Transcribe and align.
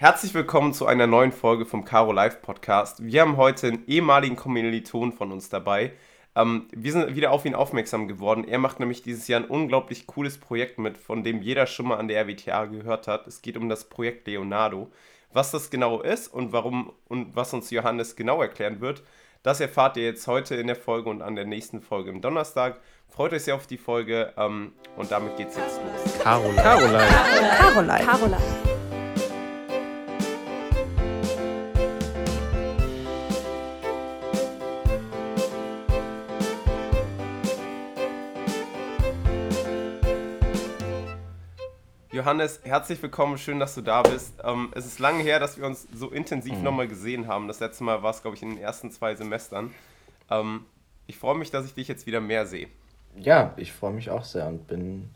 herzlich 0.00 0.32
willkommen 0.32 0.72
zu 0.72 0.86
einer 0.86 1.06
neuen 1.06 1.30
Folge 1.30 1.66
vom 1.66 1.84
Caro 1.84 2.10
Live 2.10 2.40
Podcast. 2.40 3.04
Wir 3.04 3.20
haben 3.20 3.36
heute 3.36 3.66
einen 3.66 3.86
ehemaligen 3.86 4.34
Kommilitonen 4.34 5.12
von 5.12 5.30
uns 5.30 5.50
dabei. 5.50 5.92
Ähm, 6.34 6.68
wir 6.72 6.90
sind 6.92 7.14
wieder 7.14 7.32
auf 7.32 7.44
ihn 7.44 7.54
aufmerksam 7.54 8.08
geworden. 8.08 8.48
Er 8.48 8.58
macht 8.58 8.80
nämlich 8.80 9.02
dieses 9.02 9.28
Jahr 9.28 9.42
ein 9.42 9.46
unglaublich 9.46 10.06
cooles 10.06 10.38
Projekt 10.38 10.78
mit, 10.78 10.96
von 10.96 11.22
dem 11.22 11.42
jeder 11.42 11.66
schon 11.66 11.86
mal 11.86 11.98
an 11.98 12.08
der 12.08 12.22
RWTH 12.22 12.70
gehört 12.70 13.08
hat. 13.08 13.26
Es 13.26 13.42
geht 13.42 13.58
um 13.58 13.68
das 13.68 13.90
Projekt 13.90 14.26
Leonardo. 14.26 14.90
Was 15.34 15.50
das 15.50 15.68
genau 15.68 16.00
ist 16.00 16.28
und 16.28 16.54
warum 16.54 16.94
und 17.06 17.36
was 17.36 17.52
uns 17.52 17.70
Johannes 17.70 18.16
genau 18.16 18.40
erklären 18.40 18.80
wird, 18.80 19.02
das 19.42 19.60
erfahrt 19.60 19.98
ihr 19.98 20.04
jetzt 20.04 20.26
heute 20.26 20.54
in 20.54 20.66
der 20.66 20.76
Folge 20.76 21.10
und 21.10 21.20
an 21.20 21.36
der 21.36 21.44
nächsten 21.44 21.82
Folge 21.82 22.08
im 22.08 22.22
Donnerstag. 22.22 22.80
Freut 23.06 23.34
euch 23.34 23.44
sehr 23.44 23.54
auf 23.54 23.66
die 23.66 23.76
Folge 23.76 24.32
ähm, 24.38 24.72
und 24.96 25.12
damit 25.12 25.36
geht's 25.36 25.58
jetzt 25.58 25.78
los. 25.78 26.18
Caroline. 26.22 26.62
Caroline. 26.62 27.08
Caroline. 27.58 28.04
Caroline. 28.06 28.69
Johannes, 42.30 42.60
herzlich 42.62 43.02
willkommen, 43.02 43.38
schön, 43.38 43.58
dass 43.58 43.74
du 43.74 43.80
da 43.80 44.02
bist. 44.02 44.34
Ähm, 44.44 44.70
es 44.76 44.86
ist 44.86 45.00
lange 45.00 45.20
her, 45.24 45.40
dass 45.40 45.58
wir 45.58 45.66
uns 45.66 45.88
so 45.92 46.10
intensiv 46.10 46.54
mhm. 46.54 46.62
nochmal 46.62 46.86
gesehen 46.86 47.26
haben. 47.26 47.48
Das 47.48 47.58
letzte 47.58 47.82
Mal 47.82 48.04
war 48.04 48.12
es, 48.12 48.22
glaube 48.22 48.36
ich, 48.36 48.42
in 48.44 48.50
den 48.50 48.58
ersten 48.58 48.92
zwei 48.92 49.16
Semestern. 49.16 49.74
Ähm, 50.30 50.64
ich 51.08 51.18
freue 51.18 51.36
mich, 51.36 51.50
dass 51.50 51.66
ich 51.66 51.74
dich 51.74 51.88
jetzt 51.88 52.06
wieder 52.06 52.20
mehr 52.20 52.46
sehe. 52.46 52.68
Ja, 53.16 53.52
ich 53.56 53.72
freue 53.72 53.92
mich 53.92 54.10
auch 54.10 54.22
sehr 54.22 54.46
und 54.46 54.68
bin, 54.68 55.10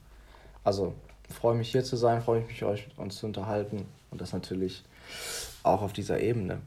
also 0.64 0.92
freue 1.30 1.54
mich 1.54 1.70
hier 1.70 1.84
zu 1.84 1.94
sein, 1.94 2.20
freue 2.20 2.40
mich, 2.40 2.48
mich 2.48 2.64
euch 2.64 2.88
uns 2.96 3.18
zu 3.18 3.26
unterhalten 3.26 3.86
und 4.10 4.20
das 4.20 4.32
natürlich 4.32 4.82
auch 5.62 5.82
auf 5.82 5.92
dieser 5.92 6.18
Ebene. 6.18 6.62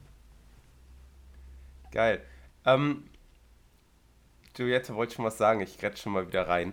Geil. 1.92 2.22
Ähm, 2.66 3.04
Juliette 4.58 4.96
wollte 4.96 5.16
schon 5.16 5.26
was 5.26 5.38
sagen, 5.38 5.60
ich 5.60 5.84
rette 5.84 5.98
schon 5.98 6.14
mal 6.14 6.26
wieder 6.26 6.48
rein 6.48 6.72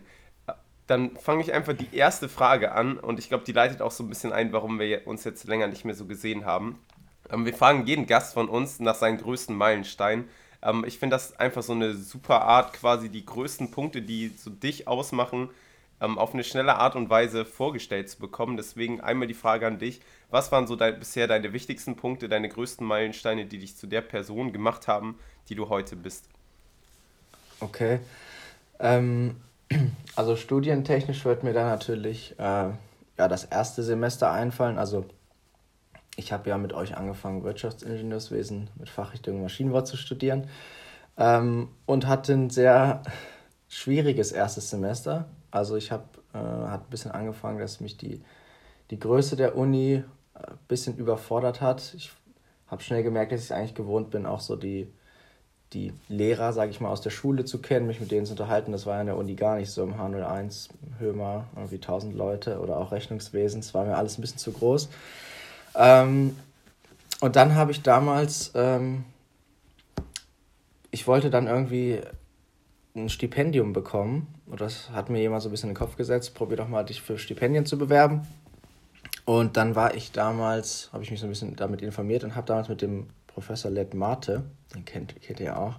dann 0.87 1.17
fange 1.17 1.43
ich 1.43 1.53
einfach 1.53 1.73
die 1.73 1.95
erste 1.97 2.29
Frage 2.29 2.73
an 2.73 2.99
und 2.99 3.19
ich 3.19 3.29
glaube, 3.29 3.45
die 3.45 3.53
leitet 3.53 3.81
auch 3.81 3.91
so 3.91 4.05
ein 4.05 4.09
bisschen 4.09 4.33
ein, 4.33 4.53
warum 4.53 4.79
wir 4.79 5.07
uns 5.07 5.25
jetzt 5.25 5.47
länger 5.47 5.67
nicht 5.67 5.85
mehr 5.85 5.95
so 5.95 6.07
gesehen 6.07 6.45
haben. 6.45 6.79
Ähm, 7.31 7.47
wir 7.47 7.55
fragen 7.55 7.87
jeden 7.87 8.07
Gast 8.07 8.35
von 8.35 8.49
uns 8.49 8.81
nach 8.81 8.95
seinen 8.95 9.19
größten 9.19 9.57
Meilenstein. 9.57 10.29
Ähm, 10.63 10.85
ich 10.87 10.99
finde 10.99 11.15
das 11.15 11.39
einfach 11.39 11.63
so 11.63 11.73
eine 11.73 11.95
super 11.95 12.43
Art, 12.43 12.75
quasi 12.75 13.09
die 13.09 13.25
größten 13.25 13.71
Punkte, 13.71 14.03
die 14.03 14.29
so 14.29 14.51
dich 14.51 14.87
ausmachen, 14.87 15.49
ähm, 16.01 16.19
auf 16.19 16.35
eine 16.35 16.45
schnelle 16.45 16.77
Art 16.77 16.97
und 16.97 17.09
Weise 17.09 17.47
vorgestellt 17.47 18.11
zu 18.11 18.19
bekommen. 18.19 18.59
Deswegen 18.59 19.01
einmal 19.01 19.27
die 19.27 19.35
Frage 19.35 19.67
an 19.67 19.79
dich: 19.79 20.03
Was 20.31 20.53
waren 20.53 20.67
so 20.67 20.77
dein, 20.77 20.99
bisher 20.99 21.27
deine 21.27 21.55
wichtigsten 21.55 21.97
Punkte, 21.97 22.29
deine 22.29 22.51
größten 22.51 22.87
Meilensteine, 22.87 23.47
die 23.47 23.59
dich 23.59 23.77
zu 23.77 23.87
der 23.87 24.03
Person 24.03 24.53
gemacht 24.53 24.87
haben, 24.87 25.19
die 25.49 25.55
du 25.55 25.71
heute 25.71 25.97
bist? 25.97 26.29
Okay. 27.61 28.01
Ähm 28.81 29.37
also 30.17 30.37
studientechnisch 30.37 31.25
wird 31.25 31.43
mir 31.45 31.53
da 31.53 31.65
natürlich 31.69 32.39
äh, 32.39 32.71
ja, 33.19 33.29
das 33.29 33.45
erste 33.45 33.83
Semester 33.83 34.31
einfallen. 34.31 34.79
Also 34.79 35.07
ich 36.17 36.33
habe 36.33 36.49
ja 36.49 36.59
mit 36.59 36.73
euch 36.73 36.97
angefangen, 36.97 37.45
Wirtschaftsingenieurswesen 37.45 38.71
mit 38.77 38.89
Fachrichtung 38.89 39.43
Maschinenbau 39.43 39.83
zu 39.83 39.97
studieren 39.97 40.49
ähm, 41.17 41.69
und 41.87 42.07
hatte 42.07 42.33
ein 42.33 42.51
sehr 42.51 43.03
schwieriges 43.69 44.33
erstes 44.33 44.71
Semester. 44.71 45.27
Also 45.51 45.77
ich 45.77 45.91
habe 45.91 46.05
äh, 46.33 46.39
ein 46.39 46.81
bisschen 46.91 47.11
angefangen, 47.11 47.59
dass 47.59 47.81
mich 47.81 47.97
die, 47.97 48.23
die 48.91 48.99
Größe 48.99 49.37
der 49.37 49.57
Uni 49.57 50.05
ein 50.35 50.43
äh, 50.43 50.57
bisschen 50.69 50.97
überfordert 50.97 51.61
hat. 51.61 51.95
Ich 51.95 52.13
habe 52.67 52.83
schnell 52.83 53.03
gemerkt, 53.03 53.33
dass 53.33 53.45
ich 53.45 53.55
eigentlich 53.55 53.75
gewohnt 53.75 54.11
bin, 54.11 54.27
auch 54.27 54.41
so 54.41 54.57
die 54.57 54.89
die 55.75 55.93
Lehrer, 56.09 56.53
sage 56.53 56.71
ich 56.71 56.81
mal, 56.81 56.89
aus 56.89 57.01
der 57.01 57.11
Schule 57.11 57.45
zu 57.45 57.61
kennen, 57.61 57.87
mich 57.87 58.01
mit 58.01 58.11
denen 58.11 58.27
zu 58.27 58.33
unterhalten. 58.33 58.73
Das 58.73 58.87
war 58.87 58.95
ja 58.95 59.01
in 59.01 59.07
der 59.09 59.17
Uni 59.17 59.35
gar 59.35 59.57
nicht 59.57 59.71
so 59.71 59.83
im 59.83 59.95
H01, 59.95 60.69
Hömer, 60.99 61.47
irgendwie 61.57 61.77
1000 61.77 62.15
Leute 62.15 62.61
oder 62.61 62.79
auch 62.79 62.93
Rechnungswesen. 62.93 63.61
Das 63.61 63.75
war 63.75 63.85
mir 63.85 63.97
alles 63.97 64.17
ein 64.17 64.21
bisschen 64.21 64.39
zu 64.39 64.53
groß. 64.53 64.89
Ähm, 65.75 66.37
und 67.21 67.37
dann 67.37 67.55
habe 67.55 67.73
ich 67.73 67.83
damals, 67.83 68.53
ähm, 68.55 69.05
ich 70.91 71.07
wollte 71.07 71.31
dann 71.31 71.47
irgendwie 71.47 72.01
ein 72.95 73.09
Stipendium 73.09 73.73
bekommen. 73.73 74.29
Und 74.47 74.61
das 74.61 74.91
hat 74.91 75.11
mir 75.11 75.21
jemand 75.21 75.43
so 75.43 75.49
ein 75.49 75.53
bisschen 75.53 75.71
in 75.71 75.75
den 75.75 75.79
Kopf 75.79 75.97
gesetzt, 75.97 76.35
probier 76.35 76.57
doch 76.57 76.69
mal 76.69 76.85
dich 76.85 77.03
für 77.03 77.19
Stipendien 77.19 77.67
zu 77.67 77.77
bewerben. 77.77 78.27
Und 79.25 79.57
dann 79.57 79.75
war 79.75 79.95
ich 79.95 80.13
damals, 80.13 80.91
habe 80.93 81.03
ich 81.03 81.11
mich 81.11 81.21
so 81.21 81.27
ein 81.27 81.31
bisschen 81.31 81.57
damit 81.57 81.83
informiert 81.83 82.25
und 82.25 82.37
habe 82.37 82.47
damals 82.47 82.69
mit 82.69 82.83
dem 82.83 83.07
Professor 83.35 83.71
Led 83.71 83.95
Mate, 83.95 84.45
den 84.75 84.85
kennt, 84.85 85.21
kennt 85.21 85.41
ihr 85.41 85.59
auch, 85.59 85.75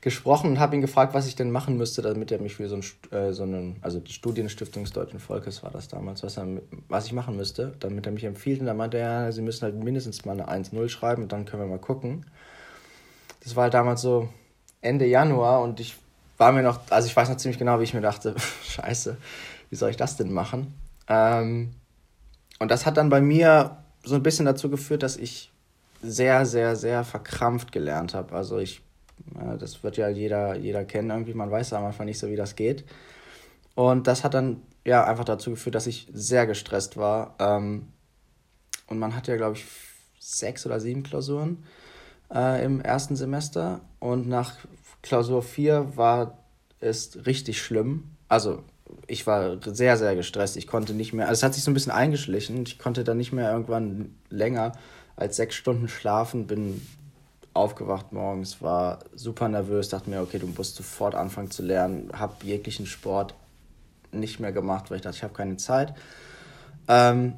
gesprochen 0.00 0.50
und 0.50 0.58
habe 0.58 0.74
ihn 0.74 0.80
gefragt, 0.80 1.14
was 1.14 1.26
ich 1.26 1.36
denn 1.36 1.50
machen 1.50 1.76
müsste, 1.76 2.02
damit 2.02 2.32
er 2.32 2.40
mich 2.40 2.56
für 2.56 2.68
so, 2.68 2.76
ein, 2.76 3.16
äh, 3.16 3.32
so 3.32 3.44
einen, 3.44 3.76
also 3.82 4.00
die 4.00 4.12
Studienstiftung 4.12 4.84
des 4.84 4.92
Deutschen 4.92 5.20
Volkes 5.20 5.62
war 5.62 5.70
das 5.70 5.88
damals, 5.88 6.22
was, 6.22 6.36
er, 6.36 6.46
was 6.88 7.06
ich 7.06 7.12
machen 7.12 7.36
müsste, 7.36 7.74
damit 7.80 8.06
er 8.06 8.12
mich 8.12 8.24
empfiehlt. 8.24 8.60
Und 8.60 8.66
dann 8.66 8.76
meinte 8.76 8.98
er, 8.98 9.32
sie 9.32 9.42
müssen 9.42 9.62
halt 9.62 9.74
mindestens 9.74 10.24
mal 10.24 10.32
eine 10.32 10.48
1-0 10.48 10.88
schreiben 10.88 11.22
und 11.22 11.32
dann 11.32 11.44
können 11.44 11.62
wir 11.62 11.68
mal 11.68 11.78
gucken. 11.78 12.26
Das 13.44 13.56
war 13.56 13.64
halt 13.64 13.74
damals 13.74 14.00
so 14.00 14.28
Ende 14.80 15.06
Januar 15.06 15.62
und 15.62 15.80
ich 15.80 15.96
war 16.38 16.52
mir 16.52 16.62
noch, 16.62 16.80
also 16.90 17.06
ich 17.06 17.14
weiß 17.14 17.28
noch 17.28 17.36
ziemlich 17.36 17.58
genau, 17.58 17.78
wie 17.78 17.84
ich 17.84 17.94
mir 17.94 18.00
dachte, 18.00 18.34
scheiße, 18.64 19.16
wie 19.68 19.76
soll 19.76 19.90
ich 19.90 19.96
das 19.96 20.16
denn 20.16 20.32
machen? 20.32 20.74
Ähm, 21.08 21.72
und 22.58 22.70
das 22.70 22.86
hat 22.86 22.96
dann 22.96 23.10
bei 23.10 23.20
mir 23.20 23.76
so 24.02 24.14
ein 24.14 24.22
bisschen 24.22 24.46
dazu 24.46 24.70
geführt, 24.70 25.02
dass 25.02 25.16
ich 25.16 25.50
sehr, 26.02 26.46
sehr, 26.46 26.76
sehr 26.76 27.04
verkrampft 27.04 27.72
gelernt 27.72 28.14
habe. 28.14 28.34
Also 28.34 28.58
ich, 28.58 28.82
äh, 29.38 29.58
das 29.58 29.82
wird 29.82 29.96
ja 29.96 30.08
jeder, 30.08 30.56
jeder 30.56 30.84
kennen 30.84 31.10
irgendwie, 31.10 31.34
man 31.34 31.50
weiß 31.50 31.72
am 31.72 31.84
Anfang 31.84 32.06
nicht 32.06 32.18
so, 32.18 32.28
wie 32.28 32.36
das 32.36 32.56
geht. 32.56 32.84
Und 33.74 34.06
das 34.06 34.24
hat 34.24 34.34
dann 34.34 34.62
ja 34.84 35.04
einfach 35.04 35.24
dazu 35.24 35.50
geführt, 35.50 35.74
dass 35.74 35.86
ich 35.86 36.08
sehr 36.12 36.46
gestresst 36.46 36.96
war. 36.96 37.34
Ähm, 37.38 37.88
und 38.86 38.98
man 38.98 39.14
hat 39.14 39.28
ja, 39.28 39.36
glaube 39.36 39.56
ich, 39.56 39.64
sechs 40.18 40.66
oder 40.66 40.80
sieben 40.80 41.02
Klausuren 41.02 41.64
äh, 42.32 42.64
im 42.64 42.80
ersten 42.80 43.16
Semester. 43.16 43.80
Und 43.98 44.28
nach 44.28 44.54
Klausur 45.02 45.42
vier 45.42 45.96
war 45.96 46.38
es 46.80 47.26
richtig 47.26 47.60
schlimm. 47.62 48.16
Also 48.28 48.64
ich 49.06 49.26
war 49.26 49.58
sehr, 49.64 49.96
sehr 49.96 50.14
gestresst. 50.16 50.56
Ich 50.56 50.66
konnte 50.66 50.94
nicht 50.94 51.12
mehr, 51.12 51.28
also 51.28 51.38
es 51.38 51.42
hat 51.42 51.54
sich 51.54 51.62
so 51.62 51.70
ein 51.70 51.74
bisschen 51.74 51.92
eingeschlichen. 51.92 52.62
Ich 52.62 52.78
konnte 52.78 53.04
dann 53.04 53.16
nicht 53.16 53.32
mehr 53.32 53.50
irgendwann 53.52 54.14
länger 54.28 54.72
als 55.20 55.36
sechs 55.36 55.54
Stunden 55.54 55.88
schlafen, 55.88 56.46
bin 56.46 56.80
aufgewacht 57.52 58.12
morgens, 58.12 58.62
war 58.62 59.00
super 59.14 59.48
nervös, 59.48 59.88
dachte 59.88 60.08
mir, 60.08 60.22
okay, 60.22 60.38
du 60.38 60.46
musst 60.46 60.76
sofort 60.76 61.14
anfangen 61.14 61.50
zu 61.50 61.62
lernen, 61.62 62.10
habe 62.12 62.34
jeglichen 62.44 62.86
Sport 62.86 63.34
nicht 64.12 64.40
mehr 64.40 64.52
gemacht, 64.52 64.90
weil 64.90 64.96
ich 64.96 65.02
dachte, 65.02 65.16
ich 65.16 65.22
habe 65.22 65.34
keine 65.34 65.56
Zeit. 65.56 65.94
Ähm, 66.88 67.34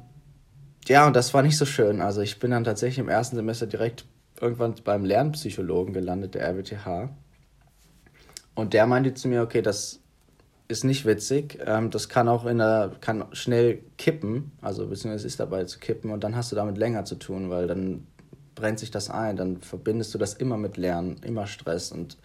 ja, 0.87 1.07
und 1.07 1.15
das 1.15 1.33
war 1.33 1.41
nicht 1.41 1.57
so 1.57 1.65
schön. 1.65 2.01
Also 2.01 2.21
ich 2.21 2.39
bin 2.39 2.51
dann 2.51 2.63
tatsächlich 2.63 2.99
im 2.99 3.09
ersten 3.09 3.35
Semester 3.35 3.67
direkt 3.67 4.05
irgendwann 4.39 4.75
beim 4.83 5.05
Lernpsychologen 5.05 5.93
gelandet, 5.93 6.35
der 6.35 6.47
RWTH. 6.49 7.09
Und 8.55 8.73
der 8.73 8.85
meinte 8.85 9.13
zu 9.13 9.27
mir, 9.27 9.41
okay, 9.41 9.61
das 9.61 9.99
ist 10.67 10.83
nicht 10.83 11.05
witzig. 11.05 11.59
Ähm, 11.65 11.89
das 11.89 12.09
kann 12.09 12.27
auch 12.27 12.45
in 12.45 12.57
der, 12.57 12.91
kann 13.01 13.25
schnell 13.33 13.79
kippen, 13.97 14.51
also 14.61 14.87
beziehungsweise 14.87 15.27
ist 15.27 15.39
dabei 15.39 15.65
zu 15.65 15.79
kippen 15.79 16.11
und 16.11 16.23
dann 16.23 16.35
hast 16.35 16.51
du 16.51 16.55
damit 16.55 16.77
länger 16.77 17.05
zu 17.05 17.15
tun, 17.15 17.49
weil 17.49 17.67
dann 17.67 18.07
brennt 18.55 18.79
sich 18.79 18.91
das 18.91 19.09
ein, 19.09 19.35
dann 19.35 19.61
verbindest 19.61 20.13
du 20.13 20.17
das 20.17 20.35
immer 20.35 20.57
mit 20.57 20.77
Lernen, 20.77 21.17
immer 21.23 21.47
Stress 21.47 21.91
und 21.91 22.17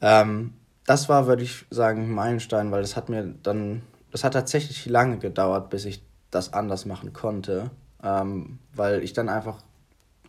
ähm, 0.00 0.54
das 0.86 1.08
war, 1.08 1.26
würde 1.26 1.42
ich 1.42 1.66
sagen, 1.70 2.04
ein 2.04 2.10
Meilenstein, 2.10 2.72
weil 2.72 2.82
das 2.82 2.96
hat 2.96 3.08
mir 3.08 3.34
dann, 3.42 3.82
das 4.10 4.24
hat 4.24 4.32
tatsächlich 4.32 4.86
lange 4.86 5.18
gedauert, 5.18 5.70
bis 5.70 5.84
ich 5.84 6.02
das 6.30 6.52
anders 6.52 6.86
machen 6.86 7.12
konnte, 7.12 7.70
ähm, 8.02 8.58
weil 8.74 9.02
ich 9.02 9.12
dann 9.12 9.28
einfach 9.28 9.58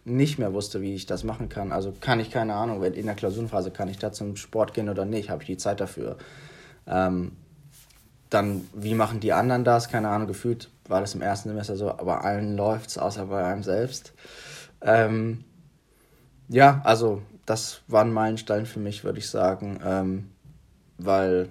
nicht 0.03 0.39
mehr 0.39 0.53
wusste, 0.53 0.81
wie 0.81 0.95
ich 0.95 1.05
das 1.05 1.23
machen 1.23 1.47
kann. 1.47 1.71
Also 1.71 1.93
kann 1.99 2.19
ich 2.19 2.31
keine 2.31 2.55
Ahnung, 2.55 2.83
in 2.83 3.05
der 3.05 3.15
Klausurenphase 3.15 3.71
kann 3.71 3.87
ich 3.87 3.97
da 3.97 4.11
zum 4.11 4.35
Sport 4.35 4.73
gehen 4.73 4.89
oder 4.89 5.05
nicht, 5.05 5.29
habe 5.29 5.43
ich 5.43 5.47
die 5.47 5.57
Zeit 5.57 5.79
dafür. 5.79 6.17
Ähm, 6.87 7.33
dann, 8.29 8.67
wie 8.73 8.95
machen 8.95 9.19
die 9.19 9.33
anderen 9.33 9.63
das? 9.63 9.89
Keine 9.89 10.09
Ahnung, 10.09 10.27
gefühlt 10.27 10.69
war 10.87 11.01
das 11.01 11.15
im 11.15 11.21
ersten 11.21 11.49
Semester 11.49 11.75
so, 11.75 11.91
aber 11.91 12.23
allen 12.23 12.55
läuft 12.55 12.89
es, 12.89 12.97
außer 12.97 13.25
bei 13.25 13.43
einem 13.43 13.63
selbst. 13.63 14.13
Ähm, 14.81 15.43
ja, 16.47 16.81
also 16.83 17.21
das 17.45 17.81
war 17.87 18.03
ein 18.03 18.13
Meilenstein 18.13 18.65
für 18.65 18.79
mich, 18.79 19.03
würde 19.03 19.19
ich 19.19 19.29
sagen, 19.29 19.79
ähm, 19.83 20.29
weil 20.97 21.49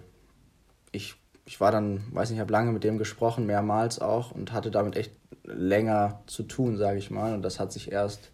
ich, 0.92 1.16
ich 1.44 1.60
war 1.60 1.72
dann, 1.72 2.04
weiß 2.12 2.30
nicht, 2.30 2.40
habe 2.40 2.52
lange 2.52 2.72
mit 2.72 2.84
dem 2.84 2.98
gesprochen, 2.98 3.46
mehrmals 3.46 3.98
auch 3.98 4.30
und 4.30 4.52
hatte 4.52 4.70
damit 4.70 4.96
echt 4.96 5.12
länger 5.44 6.20
zu 6.26 6.42
tun, 6.42 6.76
sage 6.76 6.98
ich 6.98 7.10
mal. 7.10 7.34
Und 7.34 7.42
das 7.42 7.58
hat 7.60 7.72
sich 7.72 7.92
erst, 7.92 8.30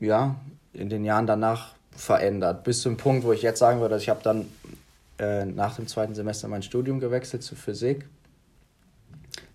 ja, 0.00 0.36
in 0.72 0.88
den 0.88 1.04
Jahren 1.04 1.26
danach 1.26 1.74
verändert, 1.90 2.64
bis 2.64 2.82
zum 2.82 2.96
Punkt, 2.96 3.24
wo 3.24 3.32
ich 3.32 3.42
jetzt 3.42 3.60
sagen 3.60 3.80
würde, 3.80 3.96
ich 3.96 4.08
habe 4.08 4.22
dann 4.22 4.46
äh, 5.18 5.44
nach 5.44 5.76
dem 5.76 5.86
zweiten 5.86 6.14
Semester 6.14 6.48
mein 6.48 6.62
Studium 6.62 7.00
gewechselt 7.00 7.42
zu 7.42 7.54
Physik. 7.54 8.08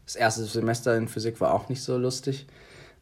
Das 0.06 0.16
erste 0.16 0.44
Semester 0.46 0.96
in 0.98 1.08
Physik 1.08 1.40
war 1.40 1.54
auch 1.54 1.70
nicht 1.70 1.84
so 1.84 1.98
lustig. 1.98 2.48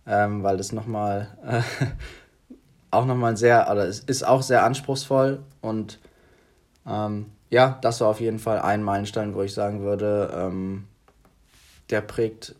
ähm, 0.08 0.42
weil 0.42 0.58
das 0.58 0.72
nochmal 0.72 1.28
äh, 1.46 1.62
auch 2.92 3.06
nochmal 3.06 3.38
sehr, 3.38 3.70
oder 3.70 3.88
es 3.88 4.00
ist 4.00 4.26
auch 4.26 4.42
sehr 4.42 4.64
anspruchsvoll 4.64 5.44
und 5.62 6.00
ähm, 6.88 7.28
ja, 7.50 7.78
das 7.82 8.02
war 8.02 8.08
auf 8.08 8.22
jeden 8.22 8.40
Fall 8.40 8.60
ein 8.60 8.84
Meilenstein, 8.84 9.36
wo 9.36 9.42
ich 9.42 9.54
sagen 9.54 9.82
würde, 9.82 10.32
ähm, 10.34 10.86
der 11.90 12.02
prägt 12.02 12.56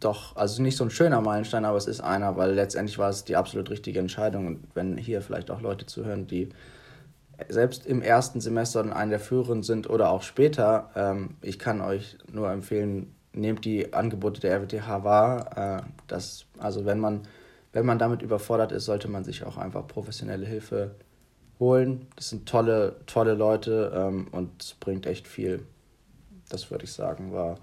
doch, 0.00 0.36
also 0.36 0.62
nicht 0.62 0.76
so 0.76 0.84
ein 0.84 0.90
schöner 0.90 1.20
Meilenstein, 1.20 1.64
aber 1.64 1.78
es 1.78 1.86
ist 1.86 2.00
einer, 2.00 2.36
weil 2.36 2.52
letztendlich 2.52 2.98
war 2.98 3.08
es 3.08 3.24
die 3.24 3.36
absolut 3.36 3.70
richtige 3.70 3.98
Entscheidung. 3.98 4.46
Und 4.46 4.64
wenn 4.74 4.98
hier 4.98 5.22
vielleicht 5.22 5.50
auch 5.50 5.62
Leute 5.62 5.86
zuhören, 5.86 6.26
die 6.26 6.50
selbst 7.48 7.86
im 7.86 8.02
ersten 8.02 8.40
Semester 8.40 8.80
in 8.80 8.92
einem 8.92 9.10
der 9.10 9.20
Führenden 9.20 9.62
sind 9.62 9.88
oder 9.90 10.10
auch 10.10 10.22
später, 10.22 10.90
ähm, 10.94 11.36
ich 11.42 11.58
kann 11.58 11.80
euch 11.80 12.16
nur 12.30 12.50
empfehlen, 12.50 13.14
nehmt 13.32 13.64
die 13.64 13.92
Angebote 13.92 14.40
der 14.40 14.54
RWTH 14.56 15.04
wahr. 15.04 15.56
Äh, 15.56 15.82
dass, 16.06 16.46
also 16.58 16.84
wenn 16.84 16.98
man, 16.98 17.22
wenn 17.72 17.86
man 17.86 17.98
damit 17.98 18.22
überfordert 18.22 18.72
ist, 18.72 18.86
sollte 18.86 19.08
man 19.08 19.24
sich 19.24 19.44
auch 19.44 19.56
einfach 19.58 19.86
professionelle 19.86 20.46
Hilfe 20.46 20.94
holen. 21.58 22.06
Das 22.16 22.30
sind 22.30 22.48
tolle, 22.48 22.96
tolle 23.06 23.34
Leute 23.34 23.92
ähm, 23.94 24.28
und 24.32 24.62
es 24.62 24.74
bringt 24.74 25.06
echt 25.06 25.28
viel. 25.28 25.64
Das 26.48 26.70
würde 26.70 26.84
ich 26.84 26.92
sagen, 26.92 27.32
war 27.32 27.56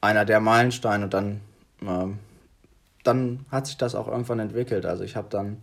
einer 0.00 0.24
der 0.24 0.40
Meilensteine 0.40 1.04
und 1.04 1.14
dann, 1.14 1.40
ähm, 1.82 2.18
dann 3.04 3.46
hat 3.50 3.66
sich 3.66 3.76
das 3.76 3.94
auch 3.94 4.08
irgendwann 4.08 4.40
entwickelt. 4.40 4.86
Also 4.86 5.04
ich 5.04 5.16
habe 5.16 5.28
dann 5.30 5.62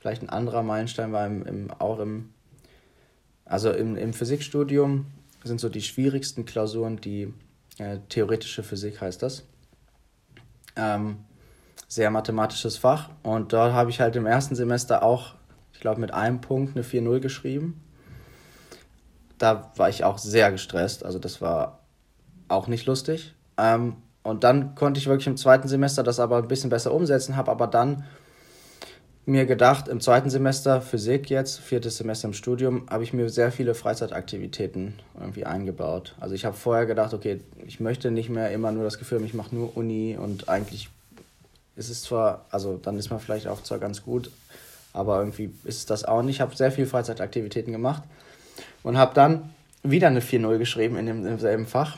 vielleicht 0.00 0.22
ein 0.22 0.30
anderer 0.30 0.62
Meilenstein 0.62 1.12
war 1.12 1.26
im, 1.26 1.44
im, 1.46 1.70
auch 1.78 2.00
im, 2.00 2.30
also 3.44 3.70
im, 3.70 3.96
im 3.96 4.12
Physikstudium 4.12 5.06
sind 5.44 5.60
so 5.60 5.68
die 5.68 5.82
schwierigsten 5.82 6.44
Klausuren, 6.44 7.00
die 7.00 7.32
äh, 7.78 7.98
theoretische 8.08 8.62
Physik 8.62 9.00
heißt 9.00 9.22
das. 9.22 9.44
Ähm, 10.76 11.18
sehr 11.86 12.10
mathematisches 12.10 12.76
Fach 12.76 13.10
und 13.22 13.52
dort 13.52 13.72
habe 13.72 13.90
ich 13.90 14.00
halt 14.00 14.16
im 14.16 14.26
ersten 14.26 14.54
Semester 14.54 15.02
auch, 15.02 15.34
ich 15.72 15.80
glaube, 15.80 16.00
mit 16.00 16.14
einem 16.14 16.40
Punkt 16.40 16.76
eine 16.76 16.84
4-0 16.84 17.20
geschrieben. 17.20 17.82
Da 19.38 19.72
war 19.76 19.88
ich 19.88 20.04
auch 20.04 20.18
sehr 20.18 20.50
gestresst, 20.52 21.04
also 21.04 21.18
das 21.18 21.40
war 21.40 21.80
auch 22.48 22.68
nicht 22.68 22.86
lustig. 22.86 23.34
Ähm, 23.56 23.96
und 24.22 24.44
dann 24.44 24.74
konnte 24.74 25.00
ich 25.00 25.06
wirklich 25.06 25.26
im 25.26 25.36
zweiten 25.36 25.68
Semester 25.68 26.02
das 26.02 26.20
aber 26.20 26.38
ein 26.38 26.48
bisschen 26.48 26.70
besser 26.70 26.92
umsetzen, 26.92 27.36
habe 27.36 27.50
aber 27.50 27.66
dann 27.66 28.04
mir 29.26 29.46
gedacht, 29.46 29.88
im 29.88 30.00
zweiten 30.00 30.30
Semester 30.30 30.80
Physik 30.80 31.30
jetzt, 31.30 31.60
viertes 31.60 31.98
Semester 31.98 32.28
im 32.28 32.34
Studium, 32.34 32.86
habe 32.90 33.04
ich 33.04 33.12
mir 33.12 33.28
sehr 33.28 33.52
viele 33.52 33.74
Freizeitaktivitäten 33.74 34.94
irgendwie 35.18 35.44
eingebaut. 35.44 36.14
Also 36.18 36.34
ich 36.34 36.44
habe 36.44 36.56
vorher 36.56 36.86
gedacht, 36.86 37.14
okay, 37.14 37.40
ich 37.66 37.80
möchte 37.80 38.10
nicht 38.10 38.28
mehr 38.28 38.50
immer 38.50 38.72
nur 38.72 38.84
das 38.84 38.98
Gefühl 38.98 39.22
ich 39.24 39.34
mache 39.34 39.54
nur 39.54 39.76
Uni 39.76 40.16
und 40.20 40.48
eigentlich 40.48 40.88
ist 41.76 41.90
es 41.90 42.02
zwar, 42.02 42.46
also 42.50 42.76
dann 42.76 42.98
ist 42.98 43.10
man 43.10 43.20
vielleicht 43.20 43.46
auch 43.46 43.62
zwar 43.62 43.78
ganz 43.78 44.02
gut, 44.02 44.30
aber 44.92 45.18
irgendwie 45.18 45.52
ist 45.64 45.76
es 45.78 45.86
das 45.86 46.04
auch 46.04 46.22
nicht. 46.22 46.36
Ich 46.36 46.40
habe 46.40 46.56
sehr 46.56 46.72
viele 46.72 46.86
Freizeitaktivitäten 46.86 47.72
gemacht 47.72 48.02
und 48.82 48.98
habe 48.98 49.14
dann 49.14 49.50
wieder 49.82 50.08
eine 50.08 50.20
4-0 50.20 50.58
geschrieben 50.58 50.96
in 50.96 51.24
demselben 51.24 51.66
Fach 51.66 51.96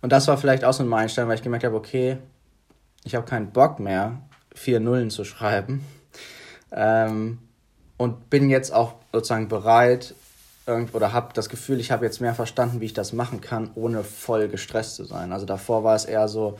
und 0.00 0.12
das 0.12 0.28
war 0.28 0.38
vielleicht 0.38 0.64
auch 0.64 0.72
so 0.72 0.82
ein 0.82 0.88
Meilenstein, 0.88 1.28
weil 1.28 1.34
ich 1.34 1.42
gemerkt 1.42 1.64
habe, 1.64 1.76
okay, 1.76 2.18
ich 3.04 3.14
habe 3.14 3.26
keinen 3.26 3.50
Bock 3.50 3.80
mehr, 3.80 4.20
vier 4.58 4.80
Nullen 4.80 5.10
zu 5.10 5.24
schreiben. 5.24 5.84
Ähm, 6.70 7.38
und 7.96 8.30
bin 8.30 8.50
jetzt 8.50 8.72
auch 8.72 8.94
sozusagen 9.12 9.48
bereit 9.48 10.14
oder 10.92 11.12
habe 11.12 11.32
das 11.32 11.48
Gefühl, 11.48 11.80
ich 11.80 11.90
habe 11.90 12.04
jetzt 12.04 12.20
mehr 12.20 12.34
verstanden, 12.34 12.80
wie 12.80 12.86
ich 12.86 12.92
das 12.92 13.12
machen 13.12 13.40
kann, 13.40 13.70
ohne 13.74 14.04
voll 14.04 14.48
gestresst 14.48 14.96
zu 14.96 15.04
sein. 15.04 15.32
Also 15.32 15.46
davor 15.46 15.82
war 15.82 15.96
es 15.96 16.04
eher 16.04 16.28
so, 16.28 16.58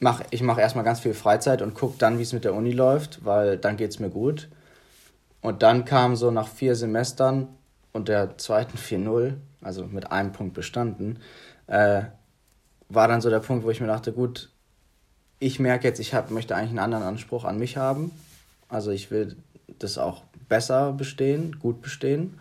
mach, 0.00 0.22
ich 0.30 0.42
mache 0.42 0.60
erstmal 0.60 0.84
ganz 0.84 1.00
viel 1.00 1.14
Freizeit 1.14 1.62
und 1.62 1.74
gucke 1.74 1.96
dann, 1.98 2.18
wie 2.18 2.22
es 2.22 2.32
mit 2.32 2.44
der 2.44 2.54
Uni 2.54 2.72
läuft, 2.72 3.24
weil 3.24 3.56
dann 3.56 3.76
geht 3.76 3.90
es 3.90 3.98
mir 3.98 4.10
gut. 4.10 4.48
Und 5.40 5.62
dann 5.62 5.84
kam 5.84 6.16
so 6.16 6.30
nach 6.30 6.48
vier 6.48 6.76
Semestern 6.76 7.48
und 7.92 8.08
der 8.08 8.36
zweiten 8.36 8.76
4-0, 8.78 9.34
also 9.62 9.86
mit 9.86 10.12
einem 10.12 10.32
Punkt 10.32 10.54
bestanden, 10.54 11.20
äh, 11.66 12.02
war 12.90 13.08
dann 13.08 13.20
so 13.20 13.30
der 13.30 13.40
Punkt, 13.40 13.64
wo 13.64 13.70
ich 13.70 13.80
mir 13.80 13.86
dachte, 13.86 14.12
gut, 14.12 14.50
ich 15.38 15.58
merke 15.58 15.86
jetzt, 15.86 16.00
ich 16.00 16.14
hab, 16.14 16.30
möchte 16.30 16.54
eigentlich 16.56 16.70
einen 16.70 16.78
anderen 16.78 17.04
Anspruch 17.04 17.44
an 17.44 17.58
mich 17.58 17.76
haben. 17.76 18.10
Also 18.68 18.90
ich 18.90 19.10
will 19.10 19.36
das 19.78 19.98
auch 19.98 20.22
besser 20.48 20.92
bestehen, 20.92 21.58
gut 21.60 21.82
bestehen. 21.82 22.38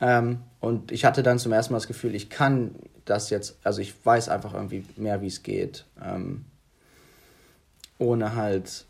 Ähm, 0.00 0.40
und 0.60 0.92
ich 0.92 1.04
hatte 1.04 1.22
dann 1.22 1.38
zum 1.38 1.52
ersten 1.52 1.72
Mal 1.72 1.78
das 1.78 1.86
Gefühl, 1.86 2.14
ich 2.14 2.30
kann 2.30 2.74
das 3.04 3.30
jetzt, 3.30 3.58
also 3.64 3.80
ich 3.80 3.94
weiß 4.04 4.28
einfach 4.28 4.54
irgendwie 4.54 4.84
mehr, 4.96 5.22
wie 5.22 5.26
es 5.26 5.42
geht. 5.42 5.86
Ähm, 6.02 6.44
ohne 7.98 8.34
halt, 8.34 8.86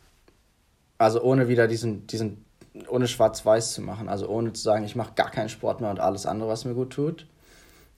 also 0.99 1.23
ohne 1.23 1.49
wieder 1.49 1.69
diesen, 1.69 2.07
diesen, 2.07 2.45
ohne 2.89 3.09
schwarz-weiß 3.09 3.73
zu 3.73 3.83
machen. 3.83 4.09
Also 4.09 4.29
ohne 4.29 4.53
zu 4.53 4.63
sagen, 4.63 4.85
ich 4.85 4.97
mache 4.97 5.15
gar 5.15 5.31
keinen 5.31 5.49
Sport 5.49 5.81
mehr 5.81 5.91
und 5.91 6.01
alles 6.01 6.27
andere, 6.27 6.49
was 6.49 6.65
mir 6.65 6.75
gut 6.75 6.91
tut 6.91 7.27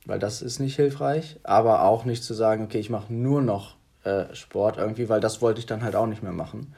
weil 0.05 0.19
das 0.19 0.43
ist 0.43 0.59
nicht 0.59 0.77
hilfreich, 0.77 1.39
aber 1.43 1.83
auch 1.83 2.05
nicht 2.05 2.25
zu 2.25 2.35
sagen, 2.35 2.65
okay, 2.65 2.79
ich 2.79 2.91
mache 2.91 3.13
nur 3.13 3.43
noch 3.43 3.77
äh, 4.05 4.35
Sport 4.35 4.79
irgendwie, 4.79 5.09
weil 5.09 5.21
das 5.21 5.43
wollte 5.43 5.61
ich 5.61 5.67
dann 5.67 5.83
halt 5.83 5.97
auch 5.97 6.07
nicht 6.07 6.23
mehr 6.23 6.33
machen. 6.33 6.75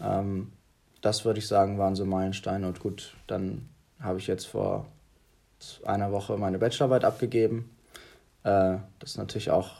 Ähm, 0.00 0.52
das 1.00 1.24
würde 1.24 1.38
ich 1.38 1.46
sagen, 1.46 1.78
waren 1.78 1.96
so 1.96 2.04
Meilensteine 2.04 2.66
und 2.66 2.80
gut, 2.80 3.14
dann 3.26 3.68
habe 4.00 4.18
ich 4.18 4.26
jetzt 4.26 4.46
vor 4.46 4.86
einer 5.84 6.12
Woche 6.12 6.36
meine 6.36 6.58
Bachelorarbeit 6.58 7.04
abgegeben. 7.04 7.70
Äh, 8.44 8.76
das 8.98 9.10
ist 9.10 9.18
natürlich 9.18 9.50
auch, 9.50 9.70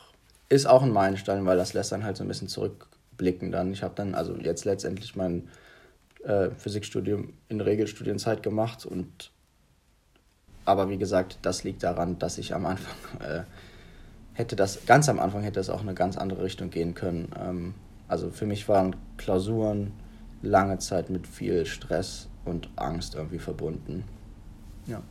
ist 0.49 0.67
auch 0.67 0.82
ein 0.82 0.93
Meilenstein, 0.93 1.44
weil 1.46 1.56
das 1.56 1.75
lässt 1.75 1.93
dann 1.93 2.05
halt 2.05 2.17
so 2.17 2.25
ein 2.25 2.29
bisschen 2.29 2.49
zurückblicken 2.49 3.52
dann. 3.52 3.73
Ich 3.73 3.82
habe 3.82 3.94
dann 3.94 4.14
also 4.14 4.37
jetzt 4.37 4.64
letztendlich 4.64 5.17
mein 5.17 5.49
äh, 6.25 6.50
Physikstudium 6.50 7.32
in 7.49 7.61
Regelstudienzeit 7.61 8.43
gemacht 8.43 8.87
und 8.87 9.31
aber 10.64 10.91
wie 10.91 10.99
gesagt, 10.99 11.38
das 11.43 11.64
liegt 11.64 11.82
daran, 11.82 12.19
dass 12.19 12.37
ich 12.37 12.55
am 12.55 12.67
Anfang 12.67 13.20
äh, 13.20 13.44
hätte 14.38 14.55
das, 14.55 14.87
ganz 14.87 15.08
am 15.08 15.19
Anfang 15.19 15.43
hätte 15.43 15.58
es 15.58 15.69
auch 15.69 15.81
eine 15.81 15.94
ganz 15.94 16.17
andere 16.17 16.44
Richtung 16.44 16.70
gehen 16.70 16.94
können. 16.94 17.29
Ähm, 17.38 17.75
also 18.06 18.31
für 18.31 18.46
mich 18.46 18.69
waren 18.69 18.94
Klausuren 19.17 19.93
lange 20.43 20.79
Zeit 20.79 21.11
mit 21.11 21.26
viel 21.26 21.67
Stress 21.67 22.29
und 22.44 22.70
Angst 22.76 23.17
irgendwie 23.17 23.40
verbunden. 23.40 24.05
Ja. 24.87 25.02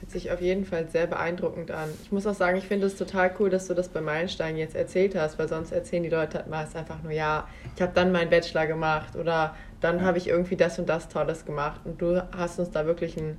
Hört 0.00 0.10
sich 0.10 0.32
auf 0.32 0.40
jeden 0.40 0.64
Fall 0.64 0.88
sehr 0.88 1.06
beeindruckend 1.06 1.70
an. 1.70 1.88
Ich 2.02 2.10
muss 2.10 2.26
auch 2.26 2.34
sagen, 2.34 2.58
ich 2.58 2.66
finde 2.66 2.88
es 2.88 2.96
total 2.96 3.30
cool, 3.38 3.48
dass 3.48 3.68
du 3.68 3.74
das 3.74 3.88
bei 3.88 4.00
Meilenstein 4.00 4.56
jetzt 4.56 4.74
erzählt 4.74 5.14
hast, 5.14 5.38
weil 5.38 5.48
sonst 5.48 5.70
erzählen 5.70 6.02
die 6.02 6.08
Leute 6.08 6.38
halt 6.38 6.48
meist 6.48 6.74
einfach 6.74 7.00
nur, 7.04 7.12
ja, 7.12 7.46
ich 7.76 7.80
habe 7.80 7.92
dann 7.94 8.10
meinen 8.10 8.28
Bachelor 8.28 8.66
gemacht 8.66 9.14
oder 9.14 9.54
dann 9.80 10.02
habe 10.02 10.18
ich 10.18 10.26
irgendwie 10.26 10.56
das 10.56 10.80
und 10.80 10.88
das 10.88 11.08
Tolles 11.08 11.44
gemacht. 11.44 11.82
Und 11.84 12.02
du 12.02 12.26
hast 12.36 12.58
uns 12.58 12.72
da 12.72 12.86
wirklich 12.86 13.16
ein 13.16 13.36